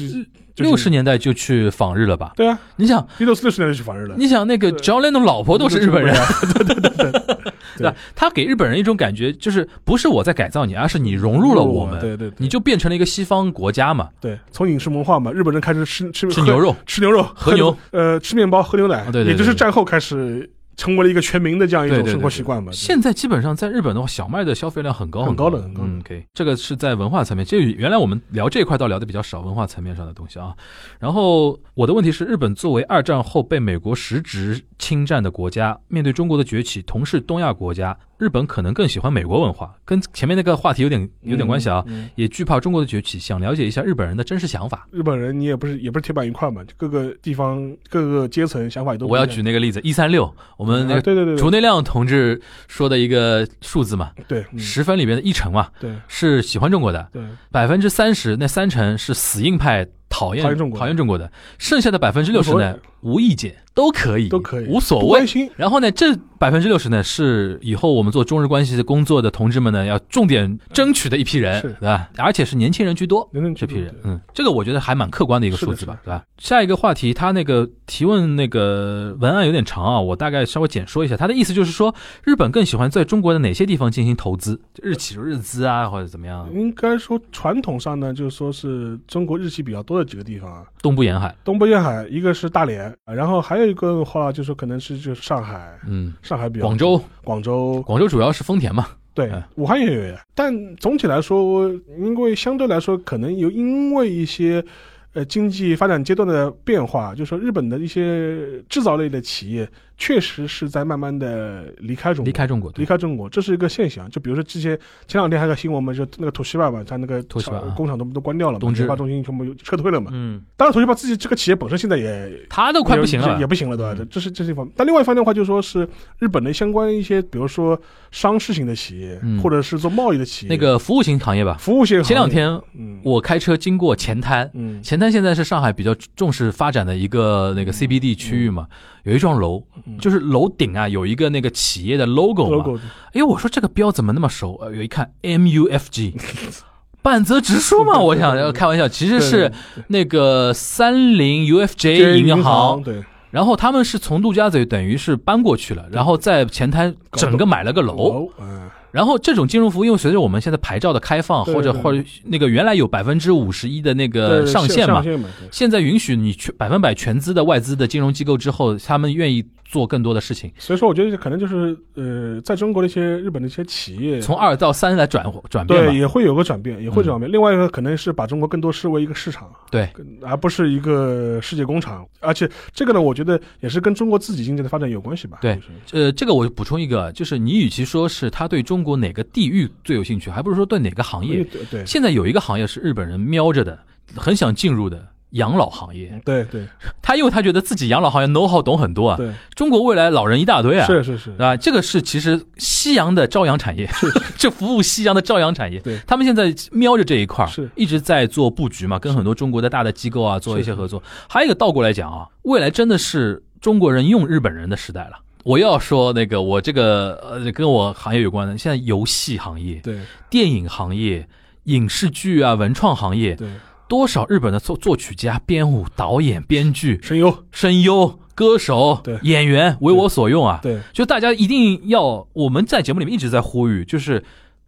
[0.54, 2.32] 就是六十年代就去访日了吧？
[2.34, 4.14] 对啊，你想，一六十年代就去访日了。
[4.16, 6.14] 你想那个 John Lennon 老婆都是日本人，
[6.54, 7.90] 对对对对对。
[7.90, 7.96] 吧？
[8.14, 19.32] 他给日本人一种感觉，就是不是我在改造你，而是你融入了我们，对对，你就变成了一个西方国家嘛，对，从饮食文化嘛，日本人开始吃吃吃牛、肉，吃牛肉、喝牛，呃，吃面包、喝牛奶，对对。
[19.32, 22.70] 也就是战后开始成为了一个全民的这样一种生活习惯吧。
[22.72, 30.54] 现在基本上在日本的话，小麦的消费量很高很高高的很高的嗯可以这个是在文化层面，这原来我们聊这一块倒聊的比较少，文化层面上的东西啊。
[30.98, 41.82] 然后我的问题是，日本作为二战后被美国实质侵占的国家，面对中国的崛起，同是东亚国家，日本可能更喜欢美国文化，跟前面那个话题有点有点关系啊。
[41.86, 42.04] 嗯。
[42.04, 44.86] 嗯也惧怕中国的崛起，想了解一下日本人的真实想法。
[44.90, 54.58] 日本人你也不是也不是铁板一块嘛，就各个地方各个阶层想法也都不我要举那个例子，一三六，我们那个啊对对对竹内亮同志说的一个数字嘛，对对嗯。
[54.58, 55.94] 十分里边的一成嘛，对。
[56.08, 57.22] 是喜欢中国的，对。
[57.50, 65.24] 百分之三十那三成是死硬派讨厌讨厌中国讨厌中国的，剩下的百分之六十呢无意见都可以都可以无所谓。
[65.56, 72.08] 然后呢，这百分之六十呢是以后我们做中日关系的工作的同志们呢要重点争取的一批人，是对吧？
[72.18, 73.28] 而且是年轻人居多。
[73.54, 76.24] 这批人，嗯，这个我觉得还蛮客观的一个数字吧对吧？
[76.38, 81.16] 下一个话题，他那个提问那个文案有点长啊，我大概稍微简说一下。
[81.16, 81.94] 他的意思就是说，
[82.24, 84.60] 日本更喜欢在中国的哪些地方进行投资？
[84.82, 86.48] 日企、日资啊，或者怎么样？
[86.52, 97.82] 应该说传统上呢，就是说是中国日企比较多的几个地方啊，东部沿海，东部沿海，一个是大连，啊然后还有一个话就是可能是就是上海，嗯，上海比较广州，广州。
[97.82, 100.24] 广州主要是丰田嘛，对嗯，武汉也有呀。
[100.32, 101.68] 但总体来说，
[101.98, 104.64] 因为相对来说，可能有因为一些
[105.12, 109.68] 呃经济发展阶段的变化，就是说日本的一些制造类的企业
[109.98, 114.08] 确实是在慢慢的离开中国，离开中国，离开中国，这是一个现象。
[114.10, 120.10] 就比如说之前前两天还有个新闻嘛，就那个 toshiba 吧，他那个厂啊工厂都都关掉了嘛，东芝研发中心全部撤退了嘛。
[120.12, 123.94] 嗯，当然，toshiba 自己这个企业本身现在也他都快不行了，也不行了，对吧？
[123.98, 124.72] 嗯这是这是一方面。
[124.76, 131.56] 但另外一方面的话，就是说是日本的相关一些，比如说商事型的企业，嗯或者是做贸易的企业，那个服务型行业吧。
[131.58, 132.04] 服务型行业。
[132.04, 138.66] 前两天嗯，我开车经过前滩，嗯前滩现在是上海比较重视发展的一个那个 CBD 区域嘛，
[139.06, 139.96] 有一幢楼，嗯。
[139.98, 142.56] 就是楼顶啊有一个那个企业的 logo 嘛。
[142.56, 142.78] logo
[143.14, 144.58] 哎，我说这个标怎么那么熟？
[144.60, 146.14] 呃，有一看 MUFG，
[147.00, 149.50] 半泽直树嘛，我想要开玩笑，其实是
[149.88, 153.02] 那个三菱 UFJ 银行，对。
[153.30, 165.04] 然后他们是从陆家嘴等于是搬过去了，然后在前滩整个买了个楼，楼，嗯，然后这种金融服务，因为随着我们现在牌照的开放，或者或者那个原来有百分之五十一的那个上限嘛。
[165.52, 175.92] 现在允许你全百分百全资的外资的金融机构之后，他们愿意做更多的事情，所以说，我觉得可能就是呃，在中国的一些日本的一些企业， 从二到三来转转变对嘛。
[175.92, 177.30] 也会有个转变，也会嗯转变。
[177.30, 179.88] 另外一个可能是把中国更多视为一个市场，对，
[180.22, 182.06] 而不是一个世界工厂。
[182.20, 185.38] 而且这个呢，我觉得也是跟中国自己经济的发展有关系吧。
[185.42, 191.42] 对就是呃，这个我补充一个，就是你与其说是他对中国哪个地域最有兴趣，还不如说对哪个行业。
[191.44, 193.78] 对对现在有一个行业是日本人瞄着的，
[194.14, 196.20] 很想进入的养老行业。
[196.24, 196.66] 对对。
[197.02, 203.88] 他因为他觉得自己养老行业 know how 懂很多啊，对，中国未来老人一大堆啊，是是是，啊，这个是其实夕阳的朝阳产业，
[204.38, 205.80] 这服务夕阳的朝阳产业。
[205.80, 205.98] 对。
[206.06, 207.68] 他们现在瞄着这一块儿是。
[207.74, 211.02] 一直在做布局嘛，跟很多中国的大的机构啊做一些合作。
[211.28, 215.18] 还有一个倒过来讲啊，未来真的是中国人用日本人的时代了。
[215.46, 220.00] 我要说那个，我这个呃，跟我行业有关的，现在游戏行业、对。
[220.28, 221.28] 电影行业、
[221.64, 223.48] 影视剧啊、文创行业，对，
[223.86, 230.58] 多少日本的作作曲家、编舞、导演、编剧、声优，声优、歌手对、演员为我所用啊。
[230.64, 234.24] 对，就大家一定要，我们在节目里面一直在呼吁，就是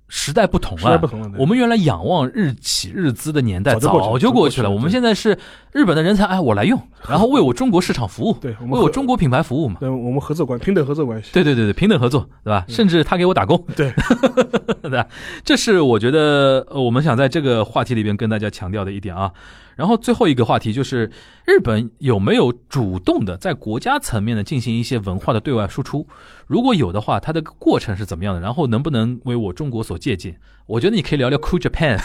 [0.09, 1.30] 时代不同啊，时代不同了。
[1.39, 5.39] 我们原来仰望日企日资的年代早就过去了我们现在是
[5.70, 9.76] 日本的人才，哎，我来用， 然后为我中国市场服务，对，我为我中国品牌服务嘛。
[9.80, 11.30] 对我们合作关平等合作关系。
[11.32, 12.64] 对对对对，平等合作，对吧？
[12.68, 13.93] 甚至他给我打工，对，
[14.82, 15.06] 对吧？
[15.44, 19.30] 这是我觉得呃我们想在这个话题里边跟大家强调的一点啊。
[19.79, 21.09] 然后最后一个话题就是，
[21.45, 26.05] 日本有没有主动的在国家层面的进行一些文化的对外输出？
[26.49, 28.41] 如果有的话，它的过程是怎么样的？
[28.41, 30.35] 然后能不能为我中国所借鉴？
[30.67, 31.97] 我觉得你可以聊聊 Cool Japan，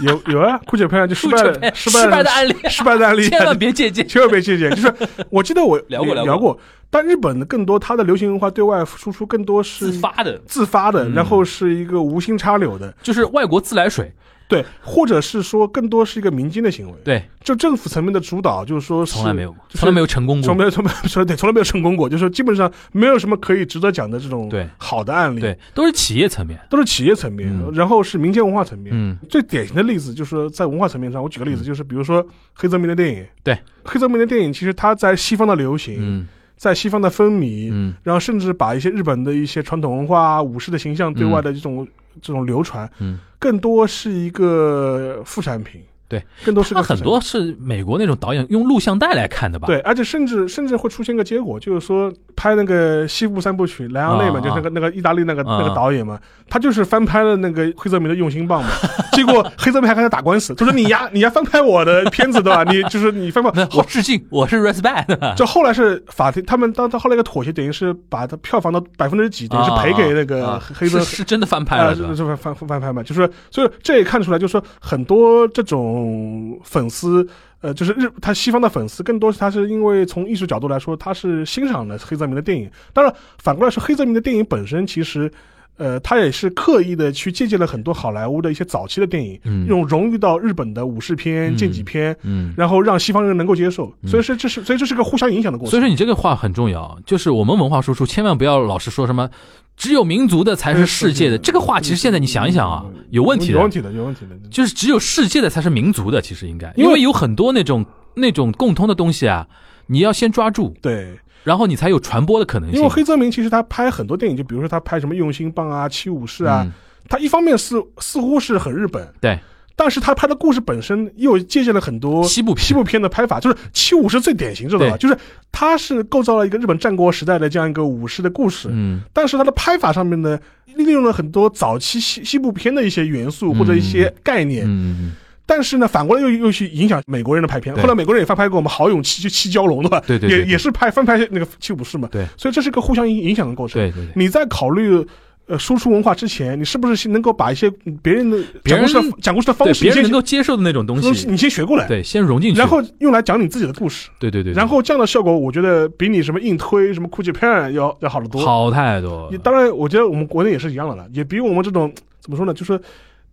[0.00, 4.06] 有有啊，酷 Japan 就失败失败的案例，失败的案例，千万别借鉴。
[4.06, 4.70] 千万别借鉴。
[4.70, 4.94] 就是
[5.30, 6.58] 我记得我聊 过聊过，
[6.92, 14.12] 但日本的更多它的流行文化对外输出更多是自发的，自发的，嗯然后是一个无心插柳的，就是外国自来水，
[14.46, 16.94] 对，或者是说更多是一个民间的行为。
[17.02, 20.44] 对，就政府层面的主导，就是说从来没有，就是从来没有成功过。
[20.46, 26.60] 从没有从没有说对，从来没有成功过，就是说基本上没有什么可以值得讲的这种对好的案例，对，都是企业层面。
[26.68, 28.92] 都是企业层面，嗯然后是民间文化层面。
[28.94, 36.28] 嗯最典型的例子就是说在文化层面上，我举个例子，就是比如说黑泽明的电影，对，黑泽明的电影其实它在西方的流行，嗯
[36.62, 37.92] 在西方的风靡，嗯。
[38.04, 41.84] 然后甚至把一些日本的一些传统文化、啊、武士的形象对外的这种、
[42.20, 45.80] 这种流传，嗯，更多是一个副产品。
[46.12, 49.66] 对，更多是很多是美国那种导演用录像带来看的吧？
[49.66, 56.20] 对，而且甚至甚至会出现个结果，就是说拍那个西部三部曲莱昂内嘛，啊就是那个那个意大利那个、啊那个导演嘛，
[56.50, 58.68] 他就是翻拍了那个黑泽明的《用心棒》嘛，
[59.12, 62.62] 结果黑泽明还跟他打官司，他说你呀你呀翻拍我的片子对吧？
[62.64, 65.34] 你就是你翻拍，我致敬，我是 respect。
[65.34, 72.16] 就后来是法庭，他们当到后来一个妥协，等于是把他票房的百分之几，等于是赔给那个啊黑泽是是真的翻拍啊，了，是吧是？
[72.16, 77.26] 是翻翻翻拍嘛，就是所以这也看出来，就是说很多这种嗯粉丝，
[77.60, 82.70] 呃，就是日他西方的粉丝，更多是他是因为从艺术角度来说，他是欣赏的黑泽明的电影。
[82.92, 85.30] 当然，反过来说，黑泽明的电影本身其实。
[85.76, 89.66] 呃，他也是刻意的去借鉴了很多好莱坞的一些早期的电影，嗯。
[89.66, 91.56] 用融入到日本的武士片、嗯。
[91.56, 93.92] 剑戟片，嗯，然后让西方人能够接受。
[94.02, 94.08] 嗯。
[94.08, 95.70] 所以说这是，所以这是个互相影响的过程。
[95.70, 99.28] 所以说你这个话很重要，就是我们文化输出千万不要老是说什么
[99.76, 104.36] 只有民族的才是世界的，这个话其实现在你想一想啊，有问题的，有问题的，有问题的。
[104.50, 107.84] 就是只有世界的才是民族的，其实应该，因为有很多那种
[108.14, 109.48] 那种共通的东西啊，
[109.86, 112.78] 你要先抓住，对，然后你才有传播的可能性。
[112.78, 116.72] 因为黑泽明其实他拍很多电影，就比如说他拍什么《用心棒》啊、《七武士》啊，嗯。
[117.08, 119.36] 他一方面是似乎是很日本，对，
[119.74, 122.64] 但是他拍的故事本身又借鉴了很多西部片。
[122.64, 124.96] 西部片的拍法，就是七武士最典型，知道吧？
[124.96, 125.18] 就是
[125.50, 129.02] 他是构造了一个日本战国时代的这样一个武士的故事，嗯。
[129.12, 130.38] 但是他的拍法上面呢，
[130.76, 135.12] 利用了很多早期西西部片的一些元素或者一些概念，嗯，
[135.44, 137.74] 但是呢，反过来又又去影响美国人的拍片。
[137.76, 140.00] 后来美国人也翻拍过我们郝勇七就七蛟龙，对吧？
[140.06, 142.08] 对对对对也也是拍翻拍那个七武士嘛。
[142.12, 143.80] 对，所以这是个互相影影响的过程。
[143.80, 144.12] 对对对。
[144.14, 145.04] 你在考虑
[145.46, 154.08] 呃输出文化之前，你是不是能够把一些嗯别人的别人讲故事的讲故事的方式，别人能够接受的那种东西，你先学过来，对，先融进去，然后用来讲你自己的故事。
[154.20, 158.40] 对对对，对然后这样的效果，我觉得比你什么硬推什么酷剧片要要好得多。
[158.40, 162.54] 好太多，当然，我觉得我们国内也是一样的了，也比我们这种怎么说呢？
[162.54, 162.80] 就是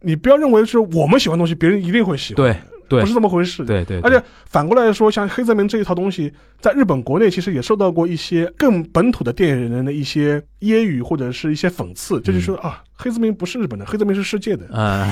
[0.02, 2.56] 你不要认为是我们喜欢的东西，别人一定会喜欢，对
[2.88, 3.02] 对。
[3.02, 3.64] 不是这么回事。
[3.66, 14.66] 对对，而且反过来说，像黑泽明这一套东西，在日本国内其实也受到过一些更本土的电影人的一些揶揄或者是一些讽刺，这就是说啊，黑泽明不是日本的，黑泽明是世界的。
[14.72, 15.08] 嗯，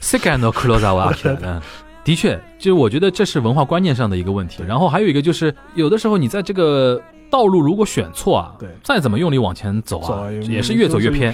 [0.00, 1.60] 世界の黒沢明， 嗯，
[2.04, 4.62] 的确，就是我觉得这是文化观念上的一个问题。
[4.66, 8.68] 然后还有一个就是，有的时候你在这个道路如果选错啊，对。
[8.82, 11.32] 再怎么用力往前走走啊，也是越走越偏。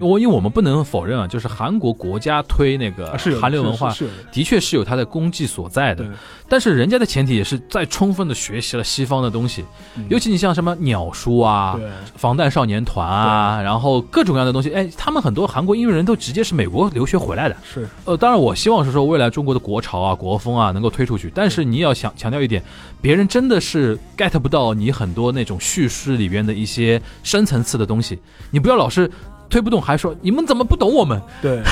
[0.00, 4.06] 我因为我们不能否认啊，就是韩国国家推那个韩流文化的。
[4.30, 6.04] 的确是有它的功绩所在的。
[6.48, 9.64] 但是人家的前提也是在充分的学习了西方的东西，
[9.96, 10.06] 嗯。
[10.08, 11.78] 尤其你像什么鸟叔啊、
[12.14, 17.56] 防弹少年团啊，然后各种各样的东西，哎，他们很多韩国音乐人都直接是美国留学回来的。
[17.64, 17.88] 是。
[18.04, 22.62] 呃，当然我希望是说未来中国的国潮啊、国风啊能够推出去，但是你要想强调一点，
[23.00, 28.18] 别人真的是 get 不到你很多那种叙事里边的一些深层次的东西，
[28.50, 29.10] 你不要老是
[29.50, 31.20] 推不动，还说你们怎么不懂我们？
[31.42, 31.62] 对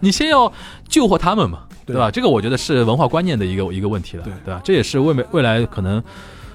[0.00, 0.50] 你先要
[0.88, 2.10] 救活他们嘛，对对吧？
[2.10, 4.60] 这个我觉得是文化观念的一个一个问题了，对对吧？
[4.64, 6.02] 这也是未未来可能，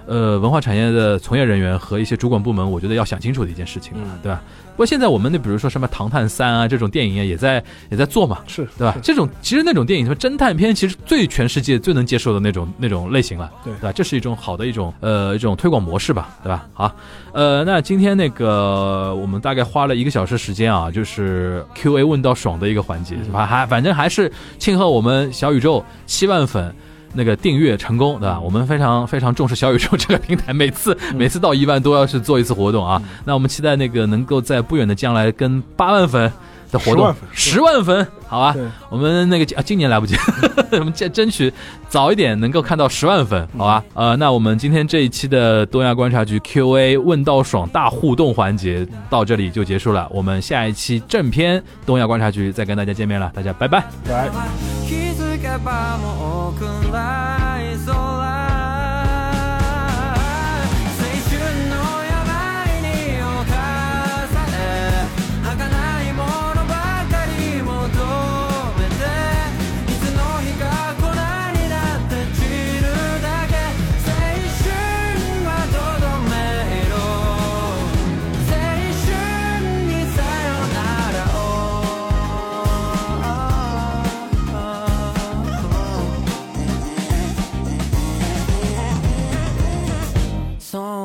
[0.07, 4.41] 呃，文化产业的从业人员和一些主管部门，我觉得要想清楚的一件事情了，嗯对吧？
[4.73, 8.95] 不过现在我们那比如说什么《唐探三》啊这种电影啊，也在也在做嘛，是，对吧？
[9.01, 13.91] 这种其实那种电影，什么侦探片，其实最全世界最能接受的那种那种类型了，对吧？
[13.91, 16.67] 这是一种好的一种呃一种推广模式吧，对吧？
[16.73, 16.93] 好，
[17.33, 26.73] 呃，那今天那个我们大概花了一个小时时间啊，就是 Q A 问到爽的一个环节，嗯反还反正还是庆贺我们小宇宙七万粉。
[27.15, 28.39] 那个订阅成功，对吧？
[28.39, 33.01] 我们非常非常重视小宇宙这个平台，每次每次到一万都要是做一次活动啊。
[33.23, 36.31] 那我们期待那个能够在不远的将来跟八万粉
[36.71, 38.55] 的活动10万粉，十万粉，好吧？
[38.89, 40.15] 我们那个啊，今年来不及，
[40.73, 41.51] 我们争争取
[41.87, 43.83] 早一点能够看到十万粉，好吧？
[43.93, 53.83] 呃，那我们今天这一期的东亚观察局 Q&A 问到爽大互动环节到这里就结束了，我们下一期正片东亚观察局再跟大家见面了，大家拜拜。
[54.09, 54.29] 来。
[54.87, 55.04] 気
[55.34, 57.33] づけば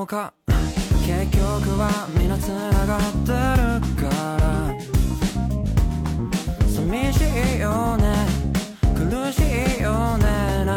[0.06, 0.32] か。
[1.06, 4.08] 結局は皆つながってるか
[4.40, 4.74] ら。
[6.68, 8.26] 寂しいよね。
[8.94, 9.42] 苦し
[9.78, 10.24] いよね。
[10.64, 10.74] な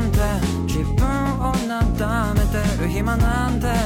[0.00, 0.18] んて。
[0.66, 1.06] 自分
[1.40, 3.83] をなだめてる暇なんて。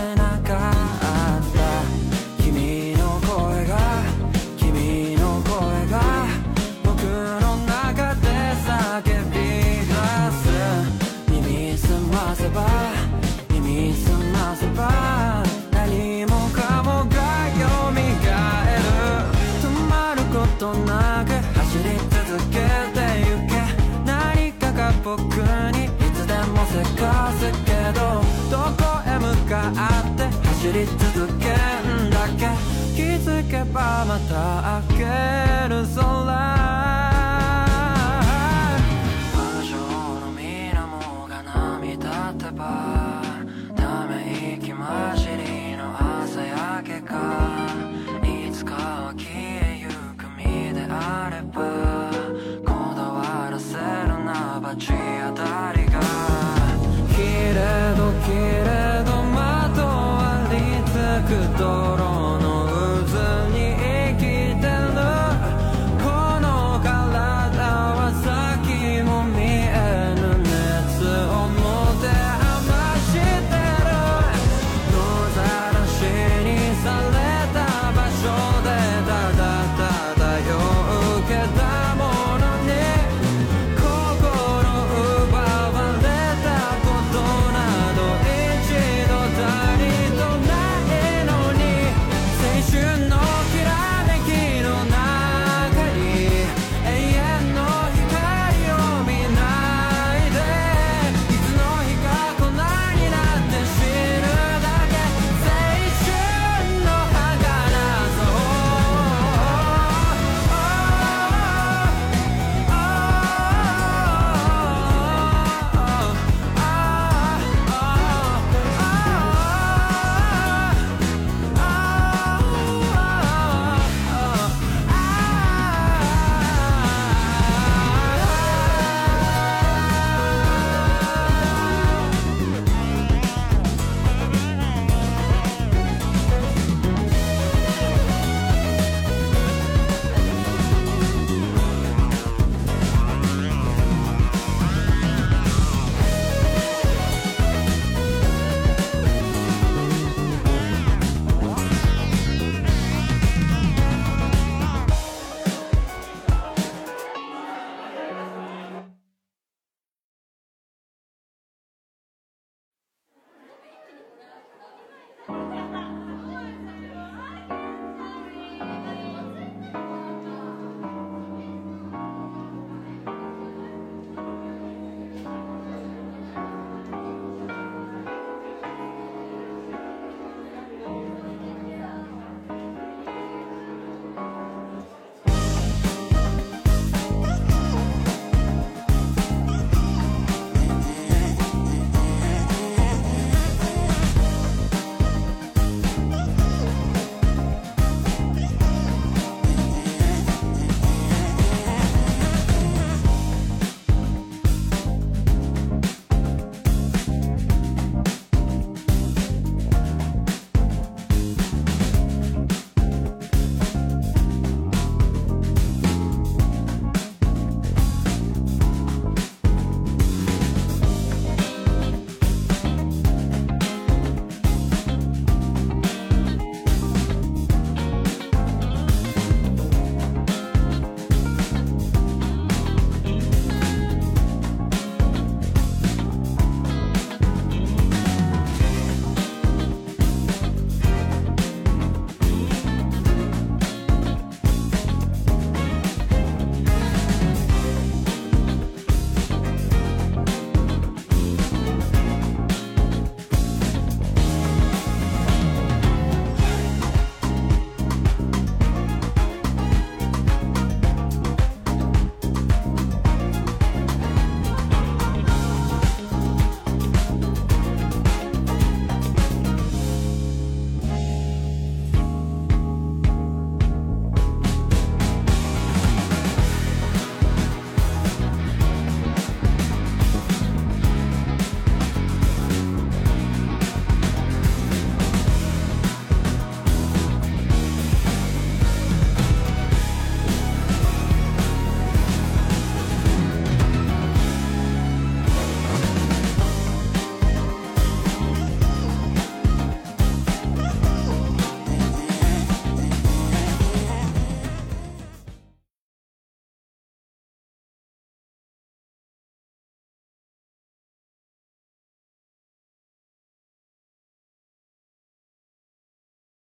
[34.05, 36.18] また開けるぞ。